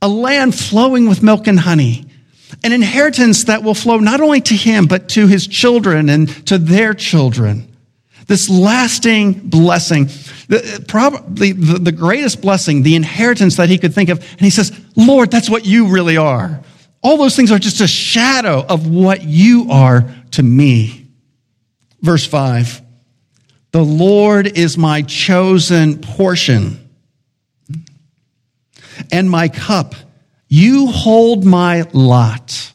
a 0.00 0.08
land 0.08 0.54
flowing 0.54 1.06
with 1.08 1.22
milk 1.22 1.46
and 1.46 1.60
honey, 1.60 2.06
an 2.64 2.72
inheritance 2.72 3.44
that 3.44 3.62
will 3.62 3.74
flow 3.74 3.98
not 3.98 4.20
only 4.20 4.40
to 4.40 4.54
him, 4.54 4.86
but 4.86 5.10
to 5.10 5.26
his 5.26 5.46
children 5.46 6.08
and 6.08 6.28
to 6.46 6.56
their 6.56 6.94
children. 6.94 7.66
This 8.26 8.48
lasting 8.48 9.32
blessing, 9.50 10.06
the, 10.48 10.84
probably 10.88 11.52
the, 11.52 11.78
the 11.78 11.92
greatest 11.92 12.40
blessing, 12.40 12.82
the 12.82 12.94
inheritance 12.94 13.56
that 13.56 13.68
he 13.68 13.76
could 13.76 13.92
think 13.92 14.08
of. 14.08 14.18
And 14.18 14.40
he 14.40 14.50
says, 14.50 14.72
Lord, 14.96 15.30
that's 15.30 15.50
what 15.50 15.66
you 15.66 15.88
really 15.88 16.16
are. 16.16 16.60
All 17.02 17.16
those 17.16 17.34
things 17.34 17.50
are 17.50 17.58
just 17.58 17.80
a 17.80 17.86
shadow 17.86 18.64
of 18.68 18.86
what 18.86 19.22
you 19.22 19.68
are 19.70 20.04
to 20.32 20.42
me. 20.42 21.08
Verse 22.00 22.26
5 22.26 22.82
The 23.72 23.84
Lord 23.84 24.46
is 24.46 24.76
my 24.76 25.02
chosen 25.02 25.98
portion 25.98 26.88
and 29.10 29.30
my 29.30 29.48
cup. 29.48 29.94
You 30.48 30.88
hold 30.88 31.44
my 31.44 31.88
lot. 31.92 32.72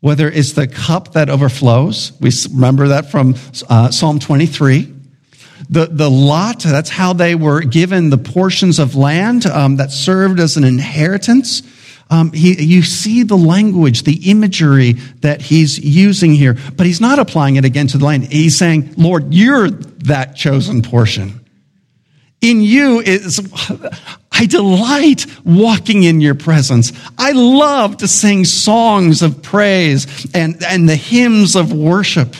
Whether 0.00 0.30
it's 0.30 0.52
the 0.52 0.68
cup 0.68 1.14
that 1.14 1.28
overflows, 1.28 2.12
we 2.20 2.30
remember 2.52 2.88
that 2.88 3.10
from 3.10 3.34
uh, 3.68 3.90
Psalm 3.90 4.20
23. 4.20 4.92
The, 5.68 5.86
the 5.86 6.08
lot, 6.08 6.60
that's 6.60 6.90
how 6.90 7.12
they 7.12 7.34
were 7.34 7.62
given 7.62 8.10
the 8.10 8.18
portions 8.18 8.78
of 8.78 8.94
land 8.94 9.46
um, 9.46 9.76
that 9.76 9.90
served 9.90 10.38
as 10.38 10.56
an 10.56 10.64
inheritance. 10.64 11.62
Um, 12.08 12.32
he, 12.32 12.62
you 12.62 12.82
see 12.82 13.24
the 13.24 13.36
language, 13.36 14.04
the 14.04 14.30
imagery 14.30 14.92
that 15.22 15.42
he's 15.42 15.78
using 15.78 16.34
here, 16.34 16.56
but 16.76 16.86
he's 16.86 17.00
not 17.00 17.18
applying 17.18 17.56
it 17.56 17.64
again 17.64 17.88
to 17.88 17.98
the 17.98 18.04
land. 18.04 18.24
He's 18.32 18.56
saying, 18.56 18.94
Lord, 18.96 19.34
you're 19.34 19.70
that 19.70 20.36
chosen 20.36 20.82
portion. 20.82 21.40
In 22.40 22.60
you 22.60 23.00
is, 23.00 23.40
I 24.30 24.46
delight 24.46 25.26
walking 25.44 26.04
in 26.04 26.20
your 26.20 26.36
presence. 26.36 26.92
I 27.18 27.32
love 27.32 27.96
to 27.98 28.08
sing 28.08 28.44
songs 28.44 29.22
of 29.22 29.42
praise 29.42 30.30
and, 30.32 30.62
and 30.62 30.88
the 30.88 30.96
hymns 30.96 31.56
of 31.56 31.72
worship. 31.72 32.36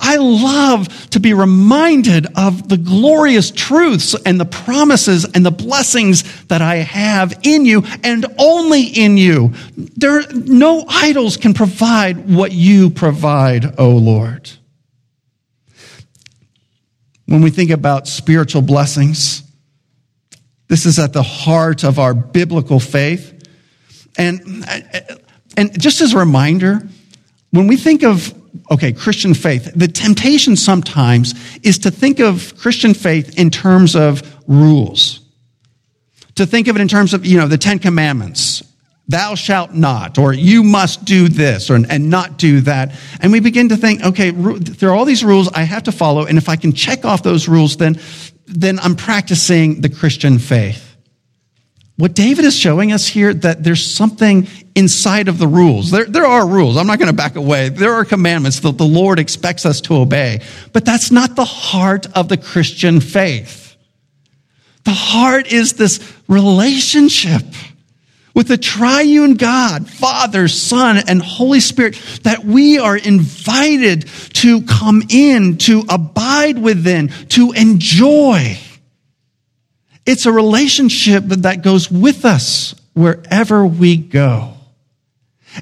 I 0.00 0.16
love 0.16 1.10
to 1.10 1.20
be 1.20 1.34
reminded 1.34 2.26
of 2.34 2.68
the 2.68 2.78
glorious 2.78 3.50
truths 3.50 4.16
and 4.24 4.40
the 4.40 4.46
promises 4.46 5.24
and 5.24 5.44
the 5.44 5.50
blessings 5.50 6.44
that 6.46 6.62
I 6.62 6.76
have 6.76 7.38
in 7.42 7.66
you 7.66 7.84
and 8.02 8.26
only 8.38 8.82
in 8.84 9.16
you. 9.16 9.52
There, 9.76 10.22
no 10.32 10.84
idols 10.88 11.36
can 11.36 11.52
provide 11.52 12.28
what 12.28 12.52
you 12.52 12.90
provide, 12.90 13.78
O 13.78 13.90
Lord. 13.90 14.50
When 17.26 17.42
we 17.42 17.50
think 17.50 17.70
about 17.70 18.08
spiritual 18.08 18.62
blessings, 18.62 19.44
this 20.68 20.86
is 20.86 20.98
at 20.98 21.12
the 21.12 21.22
heart 21.22 21.84
of 21.84 21.98
our 21.98 22.14
biblical 22.14 22.80
faith. 22.80 23.36
And, 24.16 24.64
and 25.56 25.80
just 25.80 26.00
as 26.00 26.14
a 26.14 26.18
reminder, 26.18 26.88
when 27.50 27.66
we 27.66 27.76
think 27.76 28.02
of 28.02 28.34
okay, 28.70 28.92
Christian 28.92 29.34
faith, 29.34 29.70
the 29.74 29.88
temptation 29.88 30.56
sometimes 30.56 31.34
is 31.62 31.78
to 31.78 31.90
think 31.90 32.20
of 32.20 32.56
Christian 32.56 32.94
faith 32.94 33.38
in 33.38 33.50
terms 33.50 33.94
of 33.96 34.22
rules. 34.46 35.20
To 36.36 36.46
think 36.46 36.68
of 36.68 36.76
it 36.76 36.82
in 36.82 36.88
terms 36.88 37.14
of, 37.14 37.26
you 37.26 37.38
know, 37.38 37.48
the 37.48 37.58
Ten 37.58 37.78
Commandments. 37.78 38.62
Thou 39.08 39.34
shalt 39.34 39.74
not, 39.74 40.18
or 40.18 40.32
you 40.32 40.62
must 40.62 41.04
do 41.04 41.26
this, 41.28 41.68
or, 41.68 41.74
and 41.74 42.10
not 42.10 42.38
do 42.38 42.60
that. 42.60 42.92
And 43.20 43.32
we 43.32 43.40
begin 43.40 43.70
to 43.70 43.76
think, 43.76 44.04
okay, 44.04 44.30
there 44.30 44.90
are 44.90 44.94
all 44.94 45.04
these 45.04 45.24
rules 45.24 45.48
I 45.48 45.62
have 45.64 45.82
to 45.84 45.92
follow, 45.92 46.26
and 46.26 46.38
if 46.38 46.48
I 46.48 46.54
can 46.54 46.72
check 46.72 47.04
off 47.04 47.24
those 47.24 47.48
rules, 47.48 47.76
then, 47.76 47.98
then 48.46 48.78
I'm 48.78 48.94
practicing 48.94 49.80
the 49.80 49.88
Christian 49.88 50.38
faith. 50.38 50.89
What 52.00 52.14
David 52.14 52.46
is 52.46 52.56
showing 52.56 52.92
us 52.92 53.06
here 53.06 53.34
that 53.34 53.62
there's 53.62 53.86
something 53.86 54.48
inside 54.74 55.28
of 55.28 55.36
the 55.36 55.46
rules. 55.46 55.90
There, 55.90 56.06
there 56.06 56.24
are 56.24 56.48
rules. 56.48 56.78
I'm 56.78 56.86
not 56.86 56.98
going 56.98 57.10
to 57.10 57.14
back 57.14 57.36
away. 57.36 57.68
There 57.68 57.92
are 57.92 58.06
commandments 58.06 58.60
that 58.60 58.78
the 58.78 58.86
Lord 58.86 59.18
expects 59.18 59.66
us 59.66 59.82
to 59.82 59.96
obey. 59.96 60.40
But 60.72 60.86
that's 60.86 61.10
not 61.10 61.36
the 61.36 61.44
heart 61.44 62.06
of 62.16 62.30
the 62.30 62.38
Christian 62.38 63.00
faith. 63.00 63.76
The 64.84 64.92
heart 64.92 65.52
is 65.52 65.74
this 65.74 66.00
relationship 66.26 67.42
with 68.32 68.48
the 68.48 68.56
triune 68.56 69.34
God, 69.34 69.86
Father, 69.86 70.48
Son, 70.48 71.02
and 71.06 71.20
Holy 71.20 71.60
Spirit, 71.60 72.00
that 72.22 72.46
we 72.46 72.78
are 72.78 72.96
invited 72.96 74.08
to 74.36 74.62
come 74.62 75.02
in, 75.10 75.58
to 75.58 75.84
abide 75.90 76.58
within, 76.58 77.08
to 77.28 77.52
enjoy. 77.52 78.56
It's 80.06 80.26
a 80.26 80.32
relationship 80.32 81.24
that 81.24 81.62
goes 81.62 81.90
with 81.90 82.24
us 82.24 82.74
wherever 82.94 83.66
we 83.66 83.96
go. 83.96 84.54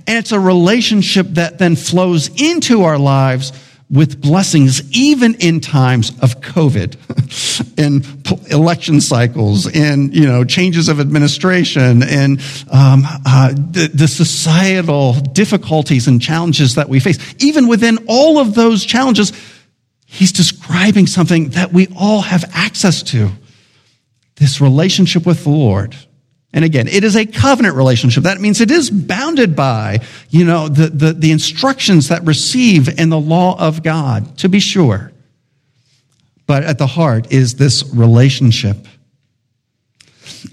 And 0.07 0.19
it's 0.19 0.33
a 0.33 0.41
relationship 0.41 1.27
that 1.31 1.59
then 1.59 1.77
flows 1.77 2.29
into 2.41 2.83
our 2.83 2.99
lives 2.99 3.53
with 3.91 4.21
blessings, 4.21 4.83
even 4.95 5.35
in 5.37 5.61
times 5.61 6.11
of 6.21 6.41
COVID, 6.41 7.79
in 7.79 8.05
election 8.53 9.01
cycles, 9.01 9.67
in 9.67 10.13
you 10.13 10.27
know 10.27 10.45
changes 10.45 10.89
of 10.89 11.01
administration, 11.01 12.03
and 12.03 12.41
um, 12.71 13.03
uh, 13.25 13.53
the, 13.53 13.91
the 13.93 14.09
societal 14.09 15.15
difficulties 15.15 16.07
and 16.07 16.21
challenges 16.21 16.75
that 16.75 16.89
we 16.89 17.01
face. 17.01 17.19
Even 17.39 17.67
within 17.67 17.99
all 18.09 18.39
of 18.39 18.55
those 18.55 18.85
challenges, 18.85 19.33
he's 20.05 20.33
describing 20.33 21.07
something 21.07 21.51
that 21.51 21.73
we 21.73 21.89
all 21.97 22.21
have 22.21 22.45
access 22.53 23.03
to: 23.05 23.31
this 24.39 24.61
relationship 24.61 25.27
with 25.27 25.45
the 25.45 25.51
Lord 25.51 25.95
and 26.53 26.65
again, 26.65 26.89
it 26.89 27.05
is 27.05 27.15
a 27.15 27.27
covenant 27.27 27.77
relationship. 27.77 28.23
That 28.23 28.41
means 28.41 28.61
it 28.61 28.71
is 28.71 28.91
bounded 28.91 29.55
by, 29.55 30.01
you 30.31 30.45
know, 30.45 30.69
the, 30.69 30.89
the, 30.89 31.13
the, 31.13 31.31
instructions 31.31 32.09
that 32.09 32.25
receive 32.25 32.99
in 32.99 33.11
the 33.11 33.21
law 33.21 33.59
of 33.59 33.83
God, 33.83 34.39
to 34.39 34.49
be 34.49 34.59
sure. 34.59 35.13
But 36.47 36.65
at 36.65 36.79
the 36.79 36.87
heart 36.87 37.31
is 37.31 37.57
this 37.57 37.85
relationship. 37.93 38.79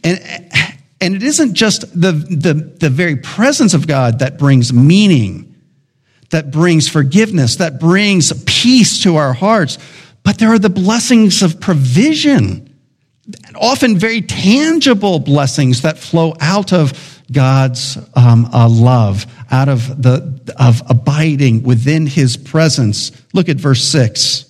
And, 0.03 0.19
and 0.99 1.15
it 1.15 1.23
isn't 1.23 1.53
just 1.53 1.81
the, 1.99 2.11
the, 2.11 2.53
the 2.53 2.89
very 2.89 3.15
presence 3.15 3.73
of 3.73 3.87
God 3.87 4.19
that 4.19 4.37
brings 4.37 4.73
meaning, 4.73 5.55
that 6.31 6.51
brings 6.51 6.89
forgiveness, 6.89 7.55
that 7.57 7.79
brings 7.79 8.33
peace 8.43 9.01
to 9.03 9.15
our 9.15 9.31
hearts, 9.31 9.77
but 10.23 10.39
there 10.39 10.49
are 10.49 10.59
the 10.59 10.69
blessings 10.69 11.41
of 11.41 11.61
provision, 11.61 12.64
often 13.55 13.97
very 13.97 14.21
tangible 14.21 15.19
blessings 15.19 15.81
that 15.81 15.97
flow 15.97 16.35
out 16.39 16.73
of 16.73 17.21
God's 17.31 17.97
um, 18.15 18.45
uh, 18.53 18.69
love, 18.69 19.25
out 19.49 19.67
of 19.67 20.01
the 20.01 20.53
of 20.59 20.83
abiding 20.89 21.63
within 21.63 22.05
His 22.05 22.37
presence. 22.37 23.11
Look 23.33 23.49
at 23.49 23.57
verse 23.57 23.83
six. 23.83 24.45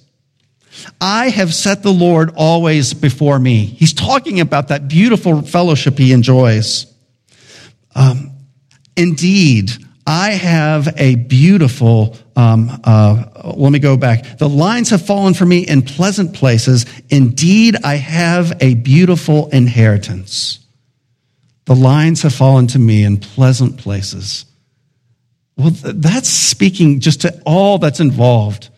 I 1.00 1.30
have 1.30 1.54
set 1.54 1.84
the 1.84 1.94
Lord 1.94 2.34
always 2.36 2.94
before 2.94 3.40
me. 3.40 3.66
He's 3.66 3.94
talking 3.94 4.40
about 4.40 4.68
that 4.68 4.88
beautiful 4.88 5.42
fellowship 5.42 5.98
he 5.98 6.12
enjoys. 6.12 6.86
Um, 7.96 8.32
indeed, 8.98 9.72
I 10.08 10.32
have 10.32 10.94
a 10.98 11.16
beautiful, 11.16 12.16
um, 12.36 12.70
uh, 12.84 13.54
let 13.56 13.72
me 13.72 13.80
go 13.80 13.98
back. 13.98 14.38
The 14.38 14.50
lines 14.50 14.92
have 14.92 15.06
fallen 15.06 15.34
for 15.34 15.46
me 15.46 15.66
in 15.66 15.82
pleasant 15.82 16.36
places. 16.36 16.86
Indeed, 17.10 17.78
I 17.84 17.96
have 17.96 18.62
a 18.62 18.76
beautiful 18.76 19.50
inheritance. 19.50 20.60
The 21.66 21.76
lines 21.76 22.22
have 22.22 22.36
fallen 22.36 22.68
to 22.68 22.80
me 22.80 23.04
in 23.04 23.18
pleasant 23.18 23.78
places. 23.78 24.46
Well, 25.58 25.72
that's 25.72 26.30
speaking 26.30 27.00
just 27.00 27.22
to 27.22 27.42
all 27.46 27.80
that's 27.80 28.00
involved 28.00 28.70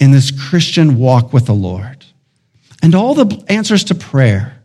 in 0.00 0.12
this 0.12 0.30
Christian 0.30 0.96
walk 0.96 1.32
with 1.32 1.46
the 1.46 1.54
Lord. 1.54 2.06
And 2.82 2.94
all 2.94 3.14
the 3.14 3.44
answers 3.48 3.84
to 3.84 3.94
prayer, 3.94 4.62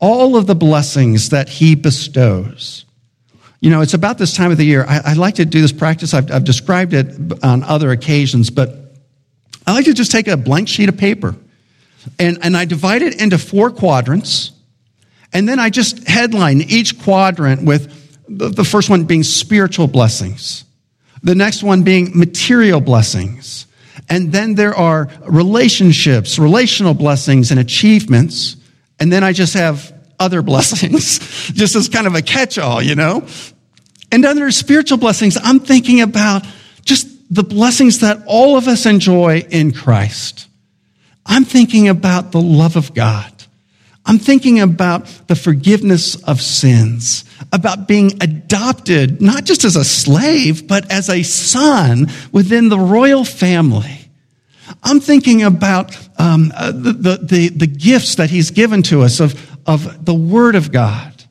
all 0.00 0.36
of 0.36 0.46
the 0.46 0.54
blessings 0.56 1.28
that 1.28 1.48
He 1.48 1.76
bestows. 1.76 2.84
You 3.60 3.70
know, 3.70 3.80
it's 3.80 3.94
about 3.94 4.18
this 4.18 4.34
time 4.34 4.50
of 4.50 4.56
the 4.56 4.64
year. 4.64 4.84
I, 4.86 5.00
I 5.04 5.12
like 5.14 5.36
to 5.36 5.44
do 5.44 5.60
this 5.60 5.72
practice. 5.72 6.14
I've, 6.14 6.30
I've 6.30 6.44
described 6.44 6.94
it 6.94 7.42
on 7.42 7.64
other 7.64 7.90
occasions, 7.90 8.50
but 8.50 8.70
I 9.66 9.72
like 9.72 9.84
to 9.86 9.94
just 9.94 10.12
take 10.12 10.28
a 10.28 10.36
blank 10.36 10.68
sheet 10.68 10.88
of 10.88 10.96
paper 10.96 11.34
and, 12.18 12.38
and 12.42 12.56
I 12.56 12.64
divide 12.64 13.02
it 13.02 13.20
into 13.20 13.38
four 13.38 13.70
quadrants. 13.70 14.52
And 15.32 15.48
then 15.48 15.58
I 15.58 15.70
just 15.70 16.06
headline 16.08 16.62
each 16.62 17.00
quadrant 17.00 17.64
with 17.64 17.94
the, 18.28 18.48
the 18.48 18.64
first 18.64 18.88
one 18.88 19.04
being 19.04 19.22
spiritual 19.22 19.86
blessings, 19.86 20.64
the 21.22 21.34
next 21.34 21.62
one 21.62 21.82
being 21.82 22.12
material 22.14 22.80
blessings, 22.80 23.66
and 24.08 24.32
then 24.32 24.54
there 24.54 24.74
are 24.74 25.08
relationships, 25.26 26.38
relational 26.38 26.94
blessings 26.94 27.50
and 27.50 27.60
achievements. 27.60 28.56
And 29.00 29.12
then 29.12 29.22
I 29.22 29.32
just 29.32 29.54
have 29.54 29.92
other 30.18 30.42
blessings, 30.42 31.18
just 31.54 31.76
as 31.76 31.88
kind 31.88 32.06
of 32.06 32.14
a 32.14 32.22
catch 32.22 32.58
all, 32.58 32.82
you 32.82 32.94
know? 32.94 33.26
And 34.10 34.24
under 34.24 34.50
spiritual 34.50 34.98
blessings, 34.98 35.36
I'm 35.42 35.60
thinking 35.60 36.00
about 36.00 36.44
just 36.84 37.08
the 37.34 37.42
blessings 37.42 38.00
that 38.00 38.22
all 38.26 38.56
of 38.56 38.68
us 38.68 38.86
enjoy 38.86 39.44
in 39.50 39.72
Christ. 39.72 40.48
I'm 41.26 41.44
thinking 41.44 41.88
about 41.88 42.32
the 42.32 42.40
love 42.40 42.76
of 42.76 42.94
God. 42.94 43.32
I'm 44.06 44.18
thinking 44.18 44.58
about 44.58 45.04
the 45.26 45.36
forgiveness 45.36 46.14
of 46.22 46.40
sins, 46.40 47.26
about 47.52 47.86
being 47.86 48.12
adopted, 48.22 49.20
not 49.20 49.44
just 49.44 49.66
as 49.66 49.76
a 49.76 49.84
slave, 49.84 50.66
but 50.66 50.90
as 50.90 51.10
a 51.10 51.22
son 51.22 52.06
within 52.32 52.70
the 52.70 52.78
royal 52.78 53.26
family. 53.26 54.08
I'm 54.82 55.00
thinking 55.00 55.42
about 55.42 55.94
um, 56.18 56.52
uh, 56.54 56.72
the, 56.72 56.92
the, 56.92 57.18
the, 57.22 57.48
the 57.50 57.66
gifts 57.66 58.14
that 58.14 58.30
he's 58.30 58.50
given 58.50 58.82
to 58.84 59.02
us 59.02 59.20
of, 59.20 59.34
of 59.68 60.04
the 60.04 60.14
Word 60.14 60.56
of 60.56 60.72
God, 60.72 61.24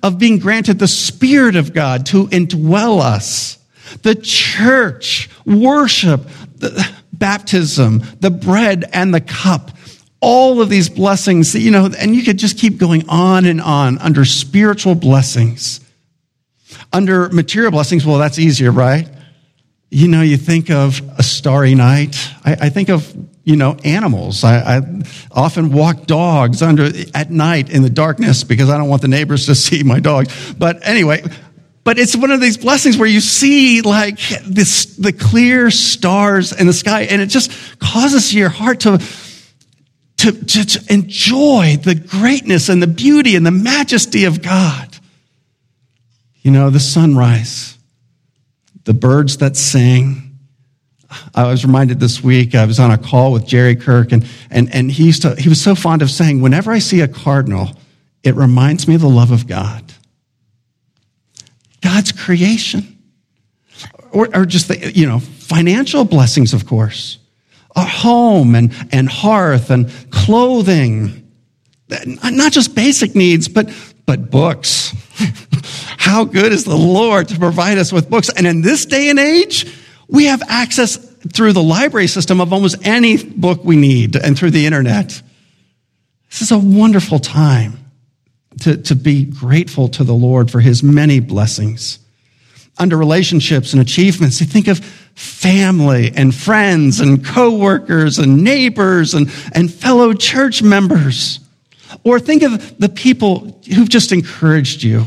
of 0.00 0.18
being 0.18 0.38
granted 0.38 0.78
the 0.78 0.86
Spirit 0.86 1.56
of 1.56 1.72
God 1.74 2.06
to 2.06 2.28
indwell 2.28 3.00
us, 3.00 3.58
the 4.02 4.14
church, 4.14 5.28
worship, 5.44 6.20
the, 6.58 6.88
baptism, 7.18 8.02
the 8.20 8.30
bread 8.30 8.84
and 8.92 9.12
the 9.12 9.20
cup 9.20 9.72
all 10.20 10.60
of 10.60 10.68
these 10.68 10.88
blessings, 10.88 11.54
you 11.54 11.70
know, 11.70 11.88
and 11.96 12.16
you 12.16 12.24
could 12.24 12.38
just 12.38 12.58
keep 12.58 12.76
going 12.76 13.08
on 13.08 13.46
and 13.46 13.60
on 13.60 13.98
under 13.98 14.24
spiritual 14.24 14.96
blessings. 14.96 15.80
Under 16.92 17.28
material 17.28 17.70
blessings, 17.70 18.04
well, 18.04 18.18
that's 18.18 18.38
easier, 18.38 18.72
right? 18.72 19.08
You 19.90 20.08
know, 20.08 20.22
you 20.22 20.36
think 20.36 20.70
of 20.70 21.00
a 21.18 21.22
starry 21.22 21.76
night. 21.76 22.16
I, 22.44 22.56
I 22.62 22.68
think 22.68 22.88
of, 22.88 23.14
you 23.48 23.56
know, 23.56 23.78
animals. 23.82 24.44
I, 24.44 24.76
I, 24.76 24.82
often 25.32 25.72
walk 25.72 26.04
dogs 26.04 26.60
under 26.60 26.90
at 27.14 27.30
night 27.30 27.70
in 27.70 27.82
the 27.82 27.88
darkness 27.88 28.44
because 28.44 28.68
I 28.68 28.76
don't 28.76 28.90
want 28.90 29.00
the 29.00 29.08
neighbors 29.08 29.46
to 29.46 29.54
see 29.54 29.82
my 29.82 30.00
dogs. 30.00 30.52
But 30.52 30.86
anyway, 30.86 31.24
but 31.82 31.98
it's 31.98 32.14
one 32.14 32.30
of 32.30 32.42
these 32.42 32.58
blessings 32.58 32.98
where 32.98 33.08
you 33.08 33.22
see 33.22 33.80
like 33.80 34.18
this, 34.44 34.84
the 34.96 35.14
clear 35.14 35.70
stars 35.70 36.52
in 36.52 36.66
the 36.66 36.74
sky 36.74 37.04
and 37.04 37.22
it 37.22 37.30
just 37.30 37.50
causes 37.78 38.34
your 38.34 38.50
heart 38.50 38.80
to, 38.80 38.98
to, 40.18 40.32
to, 40.32 40.66
to 40.66 40.92
enjoy 40.92 41.78
the 41.82 41.94
greatness 41.94 42.68
and 42.68 42.82
the 42.82 42.86
beauty 42.86 43.34
and 43.34 43.46
the 43.46 43.50
majesty 43.50 44.24
of 44.24 44.42
God. 44.42 44.94
You 46.42 46.50
know, 46.50 46.68
the 46.68 46.80
sunrise, 46.80 47.78
the 48.84 48.92
birds 48.92 49.38
that 49.38 49.56
sing. 49.56 50.27
I 51.38 51.50
was 51.50 51.64
reminded 51.64 52.00
this 52.00 52.22
week, 52.22 52.54
I 52.54 52.64
was 52.64 52.80
on 52.80 52.90
a 52.90 52.98
call 52.98 53.32
with 53.32 53.46
Jerry 53.46 53.76
Kirk, 53.76 54.12
and, 54.12 54.26
and, 54.50 54.72
and 54.74 54.90
he, 54.90 55.04
used 55.04 55.22
to, 55.22 55.34
he 55.36 55.48
was 55.48 55.60
so 55.60 55.74
fond 55.74 56.02
of 56.02 56.10
saying, 56.10 56.40
whenever 56.40 56.72
I 56.72 56.80
see 56.80 57.00
a 57.00 57.08
cardinal, 57.08 57.70
it 58.22 58.34
reminds 58.34 58.88
me 58.88 58.94
of 58.96 59.00
the 59.00 59.08
love 59.08 59.30
of 59.30 59.46
God. 59.46 59.84
God's 61.80 62.12
creation. 62.12 62.98
Or, 64.10 64.28
or 64.34 64.46
just 64.46 64.68
the, 64.68 64.92
you 64.92 65.06
know, 65.06 65.20
financial 65.20 66.04
blessings, 66.04 66.52
of 66.52 66.66
course 66.66 67.18
a 67.78 67.84
home 67.84 68.54
and, 68.54 68.74
and 68.92 69.08
hearth 69.08 69.70
and 69.70 69.90
clothing. 70.10 71.24
Not 72.04 72.52
just 72.52 72.74
basic 72.74 73.14
needs, 73.14 73.48
but, 73.48 73.70
but 74.04 74.30
books. 74.30 74.92
How 75.96 76.24
good 76.24 76.52
is 76.52 76.64
the 76.64 76.76
Lord 76.76 77.28
to 77.28 77.38
provide 77.38 77.78
us 77.78 77.92
with 77.92 78.10
books? 78.10 78.30
And 78.30 78.46
in 78.46 78.62
this 78.62 78.84
day 78.84 79.08
and 79.08 79.18
age, 79.18 79.72
we 80.08 80.24
have 80.24 80.42
access 80.48 81.07
through 81.32 81.52
the 81.52 81.62
library 81.62 82.06
system 82.06 82.40
of 82.40 82.52
almost 82.52 82.86
any 82.86 83.22
book 83.22 83.64
we 83.64 83.76
need 83.76 84.16
and 84.16 84.38
through 84.38 84.50
the 84.50 84.66
internet. 84.66 85.22
This 86.30 86.42
is 86.42 86.50
a 86.50 86.58
wonderful 86.58 87.18
time 87.18 87.78
to, 88.60 88.76
to 88.76 88.94
be 88.94 89.24
grateful 89.24 89.88
to 89.88 90.04
the 90.04 90.14
Lord 90.14 90.50
for 90.50 90.60
his 90.60 90.82
many 90.82 91.20
blessings. 91.20 91.98
Under 92.78 92.96
relationships 92.96 93.72
and 93.72 93.82
achievements, 93.82 94.40
you 94.40 94.46
think 94.46 94.68
of 94.68 94.78
family 94.78 96.12
and 96.14 96.34
friends 96.34 97.00
and 97.00 97.24
coworkers 97.24 98.18
and 98.18 98.44
neighbors 98.44 99.14
and, 99.14 99.30
and 99.52 99.72
fellow 99.72 100.12
church 100.12 100.62
members. 100.62 101.40
Or 102.04 102.20
think 102.20 102.42
of 102.42 102.78
the 102.78 102.88
people 102.88 103.60
who've 103.74 103.88
just 103.88 104.12
encouraged 104.12 104.82
you. 104.82 105.06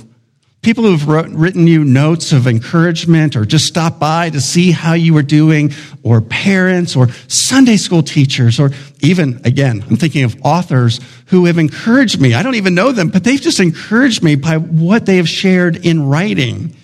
People 0.62 0.84
who've 0.84 1.08
wrote, 1.08 1.30
written 1.30 1.66
you 1.66 1.84
notes 1.84 2.32
of 2.32 2.46
encouragement 2.46 3.36
or 3.36 3.46
just 3.46 3.66
stopped 3.66 4.00
by 4.00 4.30
to 4.30 4.40
see 4.40 4.72
how 4.72 4.94
you 4.94 5.12
were 5.16 5.24
doing, 5.24 5.74
or 6.04 6.22
parents 6.22 6.96
or 6.96 7.10
Sunday 7.28 7.78
school 7.78 8.04
teachers, 8.04 8.60
or 8.60 8.70
even, 9.00 9.42
again, 9.44 9.84
I'm 9.90 9.98
thinking 9.98 10.24
of 10.24 10.38
authors 10.44 11.00
who 11.28 11.46
have 11.46 11.58
encouraged 11.58 12.22
me. 12.22 12.36
I 12.36 12.44
don't 12.44 12.56
even 12.56 12.76
know 12.76 12.92
them, 12.92 13.10
but 13.10 13.24
they've 13.24 13.42
just 13.42 13.60
encouraged 13.60 14.22
me 14.22 14.36
by 14.36 14.58
what 14.58 15.08
they 15.08 15.18
have 15.18 15.28
shared 15.28 15.84
in 15.84 16.08
writing. 16.08 16.76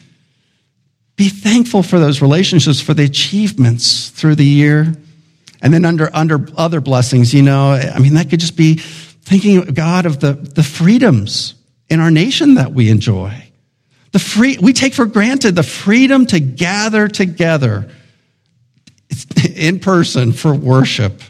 Be 1.16 1.30
thankful 1.30 1.84
for 1.84 2.00
those 2.00 2.20
relationships, 2.20 2.82
for 2.82 2.96
the 2.96 3.04
achievements 3.04 4.10
through 4.10 4.36
the 4.36 4.46
year. 4.46 4.96
And 5.62 5.72
then 5.72 5.86
under, 5.86 6.10
under 6.16 6.48
other 6.58 6.82
blessings, 6.82 7.32
you 7.32 7.44
know, 7.44 7.74
I 7.74 8.00
mean, 8.00 8.16
that 8.16 8.32
could 8.32 8.40
just 8.40 8.58
be 8.58 8.76
thinking, 8.76 9.58
of 9.58 9.76
God, 9.76 10.08
of 10.08 10.20
the, 10.20 10.34
the 10.34 10.64
freedoms 10.64 11.54
in 11.90 12.00
our 12.00 12.12
nation 12.12 12.56
that 12.56 12.72
we 12.74 12.90
enjoy. 12.90 13.47
The 14.18 14.24
free, 14.24 14.58
we 14.60 14.74
take 14.74 14.96
for 14.96 15.06
granted 15.06 15.56
the 15.56 15.62
freedom 15.62 16.26
to 16.26 16.40
gather 16.40 17.08
together 17.08 17.88
in 19.56 19.80
person 19.80 20.32
for 20.34 20.56
worship. 20.56 21.22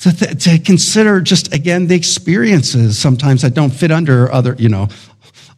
To, 0.00 0.12
th- 0.12 0.44
to 0.44 0.58
consider 0.58 1.22
just 1.22 1.54
again 1.54 1.86
the 1.86 1.94
experiences 1.94 2.98
sometimes 2.98 3.40
that 3.40 3.54
don't 3.54 3.70
fit 3.70 3.90
under 3.90 4.30
other, 4.30 4.54
you 4.58 4.68
know, 4.68 4.88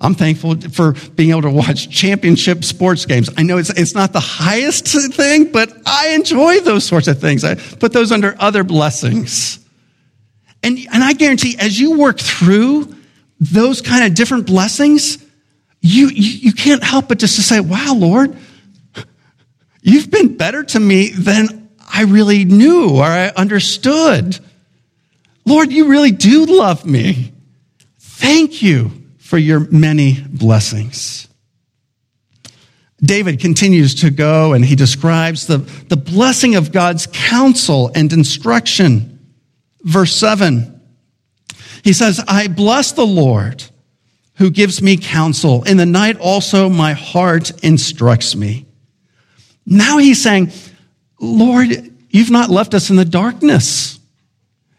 I'm 0.01 0.15
thankful 0.15 0.61
for 0.61 0.93
being 1.17 1.31
able 1.31 1.43
to 1.43 1.51
watch 1.51 1.91
championship 1.91 2.62
sports 2.62 3.05
games. 3.05 3.29
I 3.37 3.43
know 3.43 3.59
it's, 3.59 3.71
it's 3.71 3.97
not 3.97 4.12
the 4.12 4.21
highest 4.21 4.87
thing, 5.15 5.51
but 5.51 5.73
I 5.85 6.11
enjoy 6.11 6.61
those 6.61 6.87
sorts 6.87 7.09
of 7.09 7.21
things. 7.21 7.43
I 7.43 7.57
put 7.57 7.93
those 7.93 8.12
under 8.12 8.37
other 8.38 8.62
blessings. 8.62 9.59
And, 10.62 10.79
and 10.79 11.03
I 11.03 11.12
guarantee 11.15 11.57
as 11.59 11.81
you 11.81 11.99
work 11.99 12.21
through 12.21 13.02
those 13.42 13.81
kind 13.81 14.05
of 14.05 14.14
different 14.14 14.46
blessings, 14.46 15.18
you, 15.81 16.07
you, 16.09 16.38
you 16.38 16.52
can't 16.52 16.83
help 16.83 17.09
but 17.09 17.18
just 17.18 17.35
to 17.37 17.42
say, 17.42 17.59
wow, 17.59 17.94
Lord, 17.96 18.37
you've 19.83 20.12
been 20.12 20.37
better 20.37 20.62
to 20.62 20.78
me 20.78 21.11
than 21.11 21.68
I 21.92 22.05
really 22.05 22.44
knew 22.44 22.90
or 22.90 23.05
I 23.05 23.28
understood. 23.28 24.38
Lord, 25.44 25.72
you 25.72 25.88
really 25.88 26.12
do 26.12 26.44
love 26.46 26.87
me. 26.87 27.33
Thank 27.98 28.62
you 28.62 28.92
for 29.18 29.38
your 29.38 29.59
many 29.70 30.20
blessings. 30.20 31.26
David 33.02 33.40
continues 33.40 33.96
to 34.02 34.11
go 34.11 34.52
and 34.52 34.64
he 34.64 34.76
describes 34.76 35.48
the, 35.48 35.59
the 35.88 35.96
blessing 35.96 36.55
of 36.55 36.70
God's 36.70 37.09
counsel 37.09 37.90
and 37.92 38.12
instruction. 38.12 39.18
Verse 39.83 40.14
7, 40.14 40.72
he 41.83 41.92
says, 41.92 42.23
I 42.27 42.49
bless 42.49 42.92
the 42.92 43.07
Lord 43.07 43.64
who 44.37 44.51
gives 44.51 44.83
me 44.83 44.97
counsel. 44.97 45.62
In 45.64 45.77
the 45.77 45.87
night 45.87 46.18
also 46.18 46.68
my 46.68 46.92
heart 46.92 47.51
instructs 47.62 48.35
me. 48.35 48.66
Now 49.66 49.99
he's 49.99 50.23
saying, 50.23 50.53
Lord, 51.21 51.68
you've 52.11 52.31
not 52.31 52.51
left 52.51 52.75
us 52.75 52.90
in 52.90 52.97
the 52.97 53.05
darkness. 53.05 54.01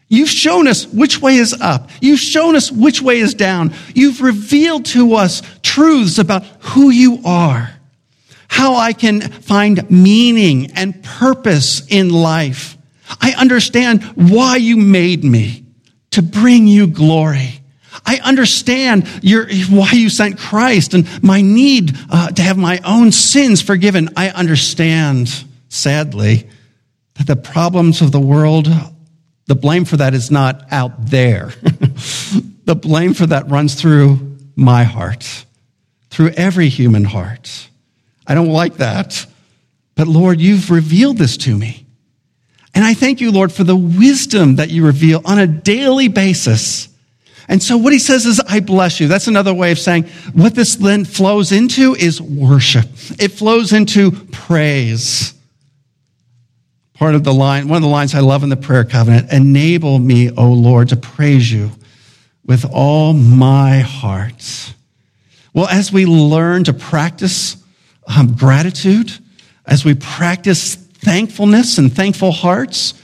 You've 0.08 0.28
shown 0.28 0.68
us 0.68 0.86
which 0.86 1.20
way 1.20 1.36
is 1.36 1.54
up. 1.54 1.90
You've 2.00 2.20
shown 2.20 2.56
us 2.56 2.70
which 2.70 3.00
way 3.00 3.18
is 3.18 3.34
down. 3.34 3.74
You've 3.94 4.20
revealed 4.20 4.84
to 4.86 5.14
us 5.14 5.42
truths 5.62 6.18
about 6.18 6.44
who 6.60 6.90
you 6.90 7.20
are 7.24 7.74
how 8.54 8.76
I 8.76 8.92
can 8.92 9.20
find 9.20 9.90
meaning 9.90 10.70
and 10.76 11.02
purpose 11.02 11.84
in 11.88 12.10
life. 12.10 12.78
I 13.20 13.32
understand 13.32 14.04
why 14.14 14.58
you 14.58 14.76
made 14.76 15.24
me 15.24 15.63
to 16.14 16.22
bring 16.22 16.66
you 16.66 16.86
glory. 16.86 17.60
I 18.04 18.18
understand 18.24 19.08
your, 19.22 19.46
why 19.68 19.90
you 19.92 20.10
sent 20.10 20.38
Christ 20.38 20.94
and 20.94 21.06
my 21.22 21.40
need 21.40 21.96
uh, 22.10 22.30
to 22.30 22.42
have 22.42 22.56
my 22.56 22.80
own 22.84 23.12
sins 23.12 23.62
forgiven. 23.62 24.10
I 24.16 24.30
understand, 24.30 25.32
sadly, 25.68 26.48
that 27.14 27.26
the 27.26 27.36
problems 27.36 28.02
of 28.02 28.12
the 28.12 28.20
world, 28.20 28.68
the 29.46 29.54
blame 29.54 29.84
for 29.84 29.96
that 29.98 30.14
is 30.14 30.30
not 30.30 30.64
out 30.70 31.06
there. 31.06 31.52
the 32.64 32.78
blame 32.80 33.14
for 33.14 33.26
that 33.26 33.48
runs 33.48 33.74
through 33.74 34.36
my 34.56 34.84
heart, 34.84 35.46
through 36.10 36.30
every 36.30 36.68
human 36.68 37.04
heart. 37.04 37.68
I 38.26 38.34
don't 38.34 38.48
like 38.48 38.76
that. 38.78 39.26
But 39.94 40.08
Lord, 40.08 40.40
you've 40.40 40.70
revealed 40.70 41.18
this 41.18 41.36
to 41.38 41.56
me. 41.56 41.83
And 42.74 42.84
I 42.84 42.94
thank 42.94 43.20
you, 43.20 43.30
Lord, 43.30 43.52
for 43.52 43.64
the 43.64 43.76
wisdom 43.76 44.56
that 44.56 44.70
you 44.70 44.84
reveal 44.84 45.22
on 45.24 45.38
a 45.38 45.46
daily 45.46 46.08
basis. 46.08 46.88
And 47.46 47.62
so 47.62 47.76
what 47.76 47.92
he 47.92 47.98
says 47.98 48.26
is, 48.26 48.40
I 48.40 48.60
bless 48.60 49.00
you. 49.00 49.06
That's 49.06 49.28
another 49.28 49.54
way 49.54 49.70
of 49.70 49.78
saying 49.78 50.04
what 50.32 50.54
this 50.54 50.76
then 50.76 51.04
flows 51.04 51.52
into 51.52 51.94
is 51.94 52.20
worship. 52.20 52.86
It 53.18 53.32
flows 53.32 53.72
into 53.72 54.10
praise. 54.10 55.34
Part 56.94 57.14
of 57.14 57.24
the 57.24 57.34
line, 57.34 57.68
one 57.68 57.76
of 57.76 57.82
the 57.82 57.88
lines 57.88 58.14
I 58.14 58.20
love 58.20 58.42
in 58.42 58.48
the 58.48 58.56
prayer 58.56 58.84
covenant, 58.84 59.32
enable 59.32 59.98
me, 59.98 60.30
O 60.30 60.52
Lord, 60.52 60.88
to 60.88 60.96
praise 60.96 61.52
you 61.52 61.70
with 62.46 62.64
all 62.72 63.12
my 63.12 63.80
heart. 63.80 64.74
Well, 65.52 65.66
as 65.68 65.92
we 65.92 66.06
learn 66.06 66.64
to 66.64 66.72
practice 66.72 67.56
um, 68.06 68.34
gratitude, 68.34 69.12
as 69.66 69.84
we 69.84 69.94
practice 69.94 70.76
thankfulness 71.04 71.78
and 71.78 71.94
thankful 71.94 72.32
hearts, 72.32 72.94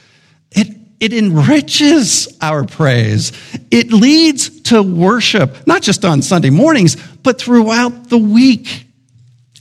it, 0.50 0.68
it 0.98 1.12
enriches 1.12 2.36
our 2.40 2.64
praise. 2.64 3.32
It 3.70 3.92
leads 3.92 4.62
to 4.62 4.82
worship, 4.82 5.66
not 5.66 5.82
just 5.82 6.04
on 6.04 6.22
Sunday 6.22 6.50
mornings, 6.50 6.96
but 7.22 7.40
throughout 7.40 8.08
the 8.08 8.18
week, 8.18 8.86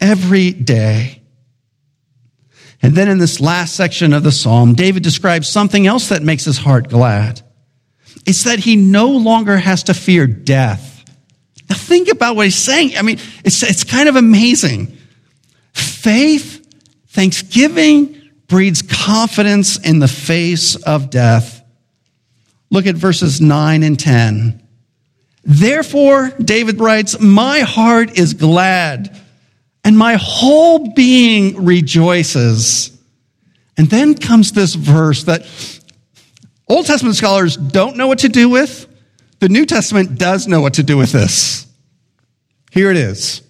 every 0.02 0.52
day. 0.52 1.22
And 2.82 2.96
then 2.96 3.10
in 3.10 3.18
this 3.18 3.42
last 3.42 3.76
section 3.76 4.14
of 4.14 4.24
the 4.24 4.32
psalm, 4.32 4.74
David 4.74 5.04
describes 5.04 5.50
something 5.50 5.86
else 5.86 6.10
that 6.10 6.24
makes 6.24 6.46
his 6.46 6.58
heart 6.58 6.90
glad. 6.90 7.42
It's 8.26 8.46
that 8.46 8.60
he 8.60 8.76
no 8.76 9.10
longer 9.10 9.58
has 9.58 9.84
to 9.84 9.94
fear 9.94 10.28
death. 10.28 11.04
Now 11.70 11.76
think 11.76 12.10
about 12.10 12.36
what 12.36 12.46
he's 12.46 12.56
saying. 12.56 12.98
I 12.98 13.02
mean, 13.02 13.20
it's, 13.44 13.62
it's 13.64 13.84
kind 13.84 14.08
of 14.08 14.16
amazing. 14.16 14.98
Faith, 15.74 16.66
thanksgiving 17.10 18.19
breeds 18.50 18.82
confidence 18.82 19.80
in 19.80 20.00
the 20.00 20.08
face 20.10 20.76
of 20.76 21.10
death. 21.10 21.64
Look 22.70 22.86
at 22.86 22.96
verses 22.96 23.40
9 23.40 23.84
and 23.84 23.98
10. 23.98 24.62
Therefore, 25.44 26.32
David 26.32 26.82
writes, 26.82 27.20
My 27.20 27.62
heart 27.62 28.18
is 28.20 28.34
glad 28.34 29.18
and 29.84 29.98
my 29.98 30.18
whole 30.20 30.94
being 30.94 31.66
rejoices. 31.66 32.96
And 33.78 33.90
then 33.90 34.14
comes 34.16 34.52
this 34.52 34.76
verse 34.76 35.24
that 35.24 35.48
Old 36.68 36.86
Testament 36.86 37.16
scholars 37.16 37.56
don't 37.56 37.98
know 37.98 38.08
what 38.08 38.20
to 38.20 38.30
do 38.30 38.50
with. 38.50 38.88
The 39.40 39.50
New 39.50 39.66
Testament 39.66 40.20
does 40.20 40.48
know 40.48 40.62
what 40.62 40.76
to 40.76 40.84
do 40.84 40.98
with 40.98 41.12
this. 41.12 41.66
Here 42.72 42.92
it 42.92 42.98
is. 42.98 43.42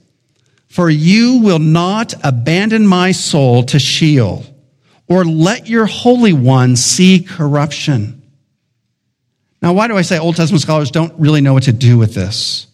For 0.68 0.90
you 0.90 1.40
will 1.40 1.60
not 1.60 2.14
abandon 2.24 2.86
my 2.86 3.12
soul 3.12 3.64
to 3.64 3.80
Sheol, 3.80 4.46
or 5.10 5.26
let 5.26 5.68
your 5.68 5.88
Holy 5.88 6.34
One 6.34 6.76
see 6.76 7.20
corruption. 7.20 8.22
Now, 9.62 9.74
why 9.74 9.88
do 9.88 9.98
I 9.98 10.04
say 10.04 10.18
Old 10.18 10.36
Testament 10.36 10.62
scholars 10.62 10.92
don't 10.92 11.14
really 11.20 11.42
know 11.42 11.54
what 11.54 11.64
to 11.64 11.74
do 11.74 11.98
with 11.98 12.14
this? 12.14 12.68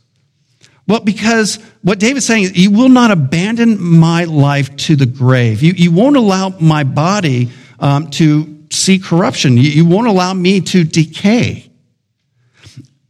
Well, 0.88 1.00
because 1.00 1.56
what 1.82 1.98
David's 2.00 2.28
saying 2.28 2.43
is, 2.43 2.58
you 2.58 2.69
will 2.69 2.89
not 2.89 3.10
abandon 3.10 3.82
my 3.82 4.26
life 4.26 4.76
to 4.78 4.95
the 4.95 5.08
grave. 5.08 5.63
You, 5.63 5.74
you 5.74 5.91
won't 5.91 6.15
allow 6.15 6.50
my 6.60 6.84
body 6.84 7.50
um, 7.80 8.12
to 8.12 8.67
see 8.69 9.00
corruption. 9.00 9.58
You, 9.58 9.63
you 9.63 9.86
won't 9.86 10.08
allow 10.08 10.34
me 10.34 10.62
to 10.62 10.84
decay. 10.84 11.71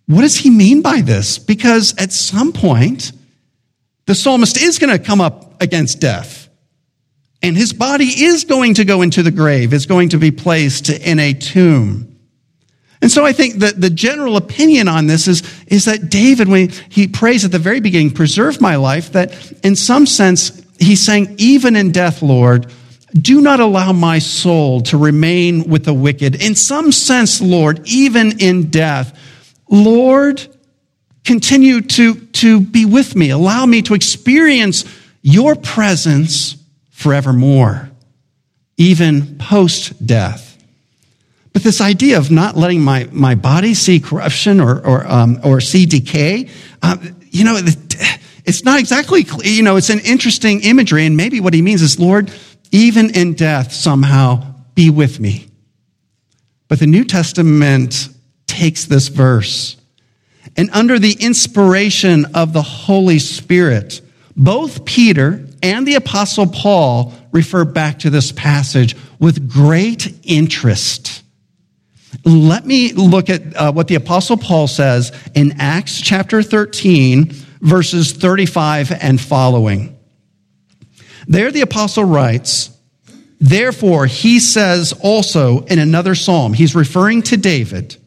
What 0.06 0.22
does 0.22 0.38
he 0.38 0.50
mean 0.50 0.82
by 0.82 1.02
this? 1.02 1.38
Because 1.38 1.94
at 1.98 2.14
some 2.14 2.54
point, 2.54 3.12
the 4.06 4.16
psalmist 4.16 4.56
is 4.56 4.80
going 4.80 4.98
to 4.98 5.04
come 5.04 5.20
up 5.20 5.62
against 5.62 6.00
death. 6.00 6.45
And 7.46 7.56
his 7.56 7.74
body 7.74 8.06
is 8.06 8.44
going 8.44 8.74
to 8.76 8.86
go 8.86 9.04
into 9.04 9.22
the 9.22 9.30
grave, 9.30 9.72
is 9.72 9.86
going 9.86 10.10
to 10.10 10.18
be 10.18 10.32
placed 10.32 10.90
in 10.90 11.20
a 11.20 11.32
tomb. 11.32 12.18
And 13.04 13.12
so 13.12 13.24
I 13.24 13.34
think 13.34 13.56
that 13.56 13.80
the 13.80 13.92
general 13.92 14.36
opinion 14.36 14.88
on 14.88 15.06
this 15.06 15.28
is, 15.28 15.44
is 15.68 15.86
that 15.86 16.10
David, 16.10 16.48
when 16.48 16.70
he 16.90 17.08
prays 17.08 17.46
at 17.46 17.52
the 17.52 17.60
very 17.60 17.80
beginning, 17.80 18.12
preserve 18.12 18.60
my 18.62 18.78
life, 18.78 19.12
that 19.12 19.52
in 19.64 19.76
some 19.76 20.08
sense, 20.08 20.60
he's 20.80 21.06
saying, 21.06 21.36
even 21.38 21.76
in 21.76 21.92
death, 21.92 22.24
Lord, 22.24 22.66
do 23.14 23.42
not 23.42 23.60
allow 23.60 23.92
my 23.94 24.18
soul 24.18 24.82
to 24.82 24.98
remain 24.98 25.70
with 25.70 25.86
the 25.86 25.94
wicked. 25.94 26.42
In 26.42 26.56
some 26.56 26.92
sense, 26.92 27.42
Lord, 27.42 27.80
even 27.86 28.40
in 28.40 28.72
death, 28.72 29.16
Lord, 29.70 30.46
continue 31.24 31.82
to, 31.82 32.16
to 32.16 32.60
be 32.60 32.86
with 32.86 33.16
me. 33.16 33.30
Allow 33.30 33.68
me 33.68 33.84
to 33.84 33.94
experience 33.94 34.84
your 35.22 35.56
presence 35.56 36.58
forevermore, 36.96 37.92
even 38.78 39.38
post 39.38 40.06
death. 40.06 40.58
But 41.52 41.62
this 41.62 41.82
idea 41.82 42.18
of 42.18 42.32
not 42.32 42.56
letting 42.56 42.82
my, 42.82 43.08
my 43.12 43.36
body 43.36 43.74
see 43.74 44.00
corruption 44.00 44.60
or, 44.60 44.80
or, 44.86 45.06
um, 45.06 45.40
or 45.44 45.62
see 45.62 45.86
decay, 45.86 46.50
uh, 46.82 46.98
you 47.30 47.44
know, 47.44 47.60
it's 48.46 48.64
not 48.64 48.80
exactly, 48.80 49.26
you 49.44 49.62
know, 49.62 49.76
it's 49.76 49.90
an 49.90 50.00
interesting 50.00 50.62
imagery. 50.62 51.06
And 51.06 51.16
maybe 51.16 51.40
what 51.40 51.54
he 51.54 51.62
means 51.62 51.82
is, 51.82 52.00
Lord, 52.00 52.32
even 52.72 53.16
in 53.16 53.34
death, 53.34 53.72
somehow 53.72 54.56
be 54.74 54.90
with 54.90 55.20
me. 55.20 55.48
But 56.68 56.80
the 56.80 56.88
New 56.88 57.04
Testament 57.04 58.10
takes 58.48 58.86
this 58.86 59.10
verse 59.10 59.78
and 60.58 60.70
under 60.72 60.98
the 60.98 61.18
inspiration 61.20 62.26
of 62.34 62.54
the 62.54 62.62
Holy 62.62 63.20
Spirit, 63.20 64.02
both 64.38 64.86
Peter 64.86 65.45
and 65.66 65.88
the 65.88 65.96
Apostle 65.96 66.46
Paul 66.46 67.12
refer 67.32 67.66
back 67.66 68.00
to 68.00 68.12
this 68.12 68.32
passage 68.32 68.96
with 69.20 69.50
great 69.50 70.14
interest. 70.24 71.24
Let 72.24 72.68
me 72.68 72.94
look 72.94 73.32
at 73.32 73.56
uh, 73.56 73.72
what 73.72 73.88
the 73.88 73.96
Apostle 73.96 74.38
Paul 74.38 74.68
says 74.68 75.12
in 75.34 75.56
Acts 75.60 76.00
chapter 76.00 76.44
13, 76.44 77.32
verses 77.62 78.12
35 78.12 78.92
and 78.92 79.20
following. 79.20 79.98
There, 81.28 81.52
the 81.52 81.62
Apostle 81.62 82.04
writes, 82.04 82.70
Therefore, 83.40 84.06
he 84.06 84.40
says 84.40 84.94
also 85.02 85.62
in 85.66 85.80
another 85.80 86.14
psalm, 86.14 86.54
he's 86.54 86.76
referring 86.76 87.24
to 87.24 87.38
David. 87.38 87.98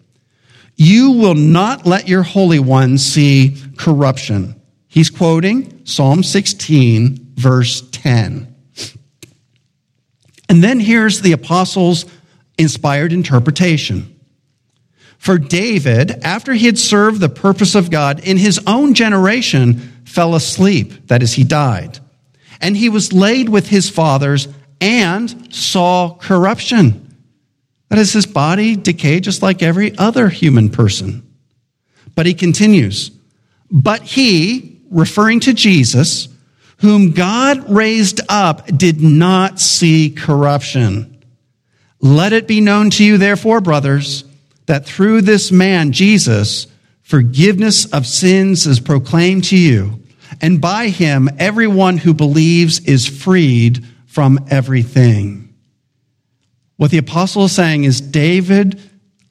You 0.77 1.11
will 1.11 1.35
not 1.35 1.87
let 1.87 2.07
your 2.07 2.23
Holy 2.23 2.61
One 2.61 2.99
see 2.99 3.57
corruption. 3.77 4.55
He's 4.87 5.11
quoting 5.11 5.85
Psalm 5.85 6.23
16, 6.23 7.28
verse 7.39 7.83
10. 7.93 8.55
And 10.49 10.65
then 10.65 10.81
here's 10.81 11.21
the 11.21 11.33
apostles' 11.33 12.05
inspired 12.59 13.13
interpretation. 13.13 14.19
For 15.19 15.39
David, 15.39 16.25
after 16.25 16.53
he 16.53 16.67
had 16.67 16.79
served 16.79 17.21
the 17.21 17.29
purpose 17.29 17.75
of 17.75 17.91
God 17.91 18.21
in 18.21 18.39
his 18.39 18.61
own 18.67 18.95
generation, 18.95 20.03
fell 20.05 20.35
asleep, 20.35 21.09
that 21.09 21.23
is, 21.23 21.35
he 21.35 21.45
died. 21.45 21.99
And 22.61 22.77
he 22.77 22.89
was 22.89 23.13
laid 23.13 23.49
with 23.49 23.69
his 23.69 23.89
fathers 23.89 24.49
and 24.81 25.55
saw 25.55 26.15
corruption. 26.15 27.17
That 27.89 27.99
is, 27.99 28.13
his 28.13 28.27
body 28.27 28.75
decayed 28.75 29.25
just 29.25 29.43
like 29.43 29.63
every 29.63 29.97
other 29.97 30.29
human 30.29 30.71
person. 30.71 31.25
But 32.15 32.27
he 32.27 32.35
continues, 32.35 33.11
But 33.71 34.03
he, 34.03 34.81
referring 34.91 35.41
to 35.41 35.53
Jesus, 35.53 36.29
whom 36.79 37.11
God 37.11 37.69
raised 37.71 38.21
up, 38.29 38.67
did 38.67 39.01
not 39.01 39.61
see 39.61 40.11
corruption. 40.11 41.25
Let 42.01 42.33
it 42.33 42.47
be 42.47 42.61
known 42.61 42.91
to 42.91 43.05
you, 43.05 43.19
therefore, 43.19 43.61
brothers, 43.61 44.25
that 44.67 44.87
through 44.87 45.23
this 45.23 45.51
man, 45.51 45.93
Jesus, 45.93 46.67
forgiveness 47.03 47.87
of 47.93 48.07
sins 48.07 48.67
is 48.67 48.81
proclaimed 48.81 49.45
to 49.45 49.57
you, 49.57 50.01
and 50.41 50.61
by 50.61 50.89
him, 50.89 51.29
everyone 51.39 51.97
who 51.99 52.15
believes 52.15 52.81
is 52.81 53.07
freed 53.07 53.85
from 54.07 54.39
everything. 54.49 55.53
What 56.77 56.93
the 56.93 56.99
apostle 56.99 57.47
is 57.47 57.53
saying 57.53 57.85
is 57.85 58.01
David, 58.01 58.81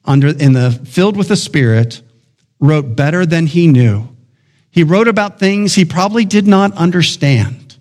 under, 0.04 0.28
in 0.28 0.52
the, 0.52 0.70
filled 0.70 1.16
with 1.16 1.28
the 1.28 1.36
Spirit, 1.36 2.02
wrote 2.60 2.94
better 2.94 3.24
than 3.24 3.46
he 3.46 3.68
knew. 3.68 4.08
He 4.70 4.84
wrote 4.84 5.08
about 5.08 5.38
things 5.38 5.74
he 5.74 5.84
probably 5.84 6.24
did 6.24 6.46
not 6.46 6.72
understand. 6.74 7.76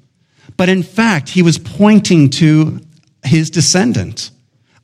But 0.56 0.70
in 0.70 0.84
fact, 0.84 1.30
he 1.30 1.44
was 1.44 1.58
pointing 1.58 2.30
to 2.32 2.82
his 3.24 3.50
descendant, 3.50 4.32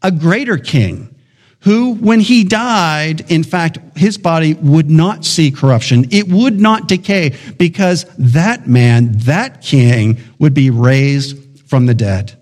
a 0.02 0.12
greater 0.12 0.58
king, 0.58 1.13
who, 1.62 1.96
when 1.96 2.20
he 2.20 2.44
died, 2.44 3.32
in 3.32 3.44
fact, 3.44 3.80
his 3.96 4.18
body 4.18 4.54
would 4.56 4.89
not 4.89 5.24
see 5.24 5.50
corruption. 5.50 6.06
It 6.12 6.28
would 6.28 6.60
not 6.60 6.89
decay 6.89 7.38
because 7.58 8.06
that 8.18 8.68
man, 8.68 9.18
that 9.20 9.62
king, 9.62 10.18
would 10.39 10.54
be 10.54 10.70
raised 10.70 11.38
from 11.68 11.86
the 11.86 11.94
dead. 11.94 12.38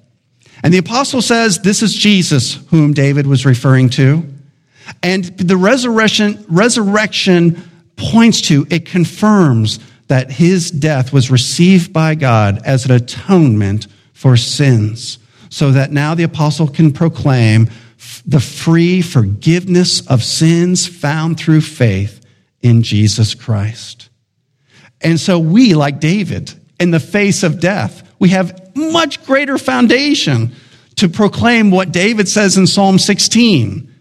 And 0.63 0.73
the 0.73 0.79
apostle 0.79 1.21
says 1.21 1.59
this 1.59 1.83
is 1.83 1.93
Jesus 1.93 2.55
whom 2.69 2.93
David 2.93 3.27
was 3.27 3.45
referring 3.45 3.89
to. 3.91 4.27
And 5.03 5.25
the 5.37 5.57
resurrection, 5.57 6.43
resurrection 6.49 7.70
points 8.01 8.41
to, 8.41 8.65
it 8.69 8.85
confirms 8.85 9.79
that 10.07 10.31
his 10.31 10.71
death 10.71 11.13
was 11.13 11.31
received 11.31 11.93
by 11.93 12.15
God 12.15 12.61
as 12.65 12.85
an 12.85 12.91
atonement 12.91 13.87
for 14.13 14.35
sins, 14.35 15.19
so 15.49 15.71
that 15.71 15.91
now 15.91 16.15
the 16.15 16.23
apostle 16.23 16.67
can 16.67 16.91
proclaim 16.91 17.69
the 18.25 18.39
free 18.39 19.01
forgiveness 19.01 20.05
of 20.07 20.23
sins 20.23 20.87
found 20.87 21.39
through 21.39 21.61
faith 21.61 22.25
in 22.61 22.81
Jesus 22.81 23.35
Christ. 23.35 24.09
And 24.99 25.19
so 25.19 25.39
we, 25.39 25.73
like 25.73 25.99
David, 25.99 26.53
in 26.79 26.91
the 26.91 26.99
face 26.99 27.43
of 27.43 27.59
death, 27.59 28.07
we 28.19 28.29
have 28.29 28.75
much 28.75 29.23
greater 29.25 29.57
foundation 29.57 30.51
to 30.97 31.09
proclaim 31.09 31.71
what 31.71 31.91
David 31.91 32.27
says 32.27 32.57
in 32.57 32.67
Psalm 32.67 32.99
16. 32.99 33.91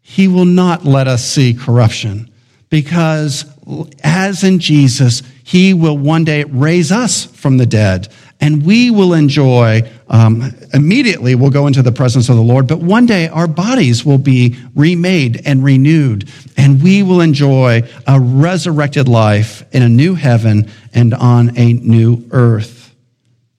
He 0.00 0.28
will 0.28 0.44
not 0.44 0.84
let 0.84 1.08
us 1.08 1.24
see 1.24 1.54
corruption 1.54 2.30
because 2.76 3.46
as 4.04 4.44
in 4.44 4.58
Jesus, 4.58 5.22
he 5.44 5.72
will 5.72 5.96
one 5.96 6.24
day 6.24 6.44
raise 6.44 6.92
us 6.92 7.24
from 7.24 7.56
the 7.56 7.64
dead 7.64 8.06
and 8.38 8.66
we 8.66 8.90
will 8.90 9.14
enjoy 9.14 9.80
um, 10.08 10.52
immediately 10.74 11.34
we'll 11.34 11.48
go 11.48 11.66
into 11.66 11.80
the 11.80 11.90
presence 11.90 12.28
of 12.28 12.36
the 12.36 12.42
lord 12.42 12.66
but 12.66 12.80
one 12.80 13.06
day 13.06 13.28
our 13.28 13.46
bodies 13.46 14.04
will 14.04 14.18
be 14.18 14.54
remade 14.74 15.40
and 15.46 15.64
renewed 15.64 16.28
and 16.58 16.82
we 16.82 17.02
will 17.02 17.22
enjoy 17.22 17.82
a 18.06 18.20
resurrected 18.20 19.08
life 19.08 19.64
in 19.74 19.82
a 19.82 19.88
new 19.88 20.14
heaven 20.14 20.70
and 20.92 21.14
on 21.14 21.56
a 21.56 21.72
new 21.72 22.22
earth. 22.30 22.94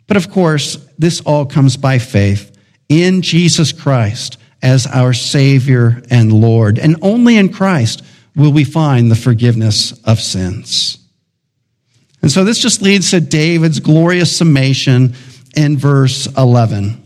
But 0.05 0.17
of 0.17 0.29
course 0.29 0.77
this 0.99 1.21
all 1.21 1.47
comes 1.47 1.75
by 1.75 1.97
faith 1.97 2.55
in 2.87 3.23
jesus 3.23 3.71
christ 3.71 4.37
as 4.61 4.85
our 4.85 5.11
savior 5.11 6.03
and 6.11 6.31
lord 6.31 6.77
and 6.77 6.97
only 7.01 7.35
in 7.35 7.51
christ 7.51 8.03
will 8.37 8.53
we 8.53 8.63
find 8.63 9.09
the 9.09 9.15
forgiveness 9.15 9.91
of 10.03 10.21
sins. 10.21 10.99
And 12.21 12.31
so 12.31 12.43
this 12.43 12.59
just 12.59 12.81
leads 12.81 13.09
to 13.11 13.19
David's 13.19 13.79
glorious 13.79 14.37
summation 14.37 15.15
in 15.55 15.77
verse 15.77 16.27
11. 16.37 17.03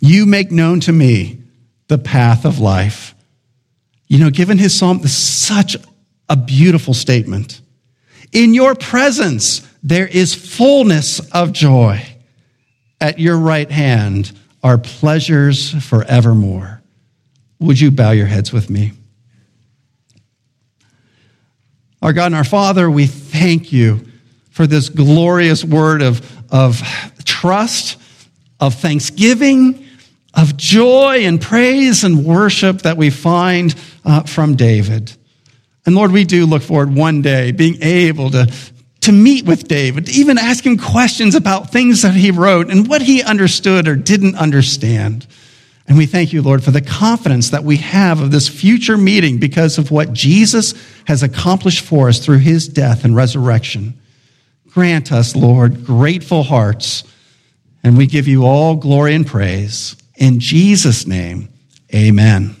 You 0.00 0.26
make 0.26 0.52
known 0.52 0.80
to 0.80 0.92
me 0.92 1.42
the 1.88 1.98
path 1.98 2.44
of 2.44 2.60
life. 2.60 3.14
You 4.06 4.18
know, 4.18 4.30
given 4.30 4.58
his 4.58 4.78
psalm, 4.78 4.98
this 4.98 5.12
is 5.12 5.46
such 5.46 5.76
a 6.28 6.36
beautiful 6.36 6.94
statement. 6.94 7.60
In 8.32 8.52
your 8.52 8.74
presence, 8.74 9.66
there 9.82 10.06
is 10.06 10.34
fullness 10.34 11.20
of 11.30 11.52
joy. 11.52 12.04
At 13.00 13.18
your 13.18 13.38
right 13.38 13.70
hand 13.70 14.32
are 14.62 14.76
pleasures 14.76 15.72
forevermore. 15.86 16.82
Would 17.60 17.80
you 17.80 17.90
bow 17.90 18.10
your 18.10 18.26
heads 18.26 18.52
with 18.52 18.68
me? 18.68 18.92
Our 22.00 22.12
God 22.12 22.26
and 22.26 22.34
our 22.36 22.44
Father, 22.44 22.88
we 22.88 23.06
thank 23.06 23.72
you 23.72 24.06
for 24.50 24.66
this 24.66 24.88
glorious 24.88 25.64
word 25.64 26.00
of, 26.00 26.20
of 26.52 26.80
trust, 27.24 28.00
of 28.60 28.74
thanksgiving, 28.74 29.84
of 30.34 30.56
joy 30.56 31.24
and 31.24 31.40
praise 31.40 32.04
and 32.04 32.24
worship 32.24 32.82
that 32.82 32.96
we 32.96 33.10
find 33.10 33.74
uh, 34.04 34.22
from 34.22 34.54
David. 34.54 35.12
And 35.86 35.96
Lord, 35.96 36.12
we 36.12 36.24
do 36.24 36.46
look 36.46 36.62
forward 36.62 36.94
one 36.94 37.22
day 37.22 37.50
being 37.50 37.82
able 37.82 38.30
to, 38.30 38.52
to 39.00 39.12
meet 39.12 39.44
with 39.46 39.66
David, 39.66 40.06
to 40.06 40.12
even 40.12 40.38
ask 40.38 40.64
him 40.64 40.76
questions 40.76 41.34
about 41.34 41.72
things 41.72 42.02
that 42.02 42.14
he 42.14 42.30
wrote 42.30 42.70
and 42.70 42.88
what 42.88 43.02
he 43.02 43.22
understood 43.22 43.88
or 43.88 43.96
didn't 43.96 44.36
understand. 44.36 45.26
And 45.88 45.96
we 45.96 46.04
thank 46.04 46.34
you, 46.34 46.42
Lord, 46.42 46.62
for 46.62 46.70
the 46.70 46.82
confidence 46.82 47.48
that 47.50 47.64
we 47.64 47.78
have 47.78 48.20
of 48.20 48.30
this 48.30 48.46
future 48.46 48.98
meeting 48.98 49.38
because 49.38 49.78
of 49.78 49.90
what 49.90 50.12
Jesus 50.12 50.74
has 51.06 51.22
accomplished 51.22 51.82
for 51.82 52.08
us 52.08 52.22
through 52.24 52.38
his 52.38 52.68
death 52.68 53.04
and 53.04 53.16
resurrection. 53.16 53.98
Grant 54.68 55.10
us, 55.10 55.34
Lord, 55.34 55.86
grateful 55.86 56.42
hearts, 56.42 57.04
and 57.82 57.96
we 57.96 58.06
give 58.06 58.28
you 58.28 58.44
all 58.44 58.76
glory 58.76 59.14
and 59.14 59.26
praise. 59.26 59.96
In 60.16 60.40
Jesus' 60.40 61.06
name, 61.06 61.48
amen. 61.94 62.54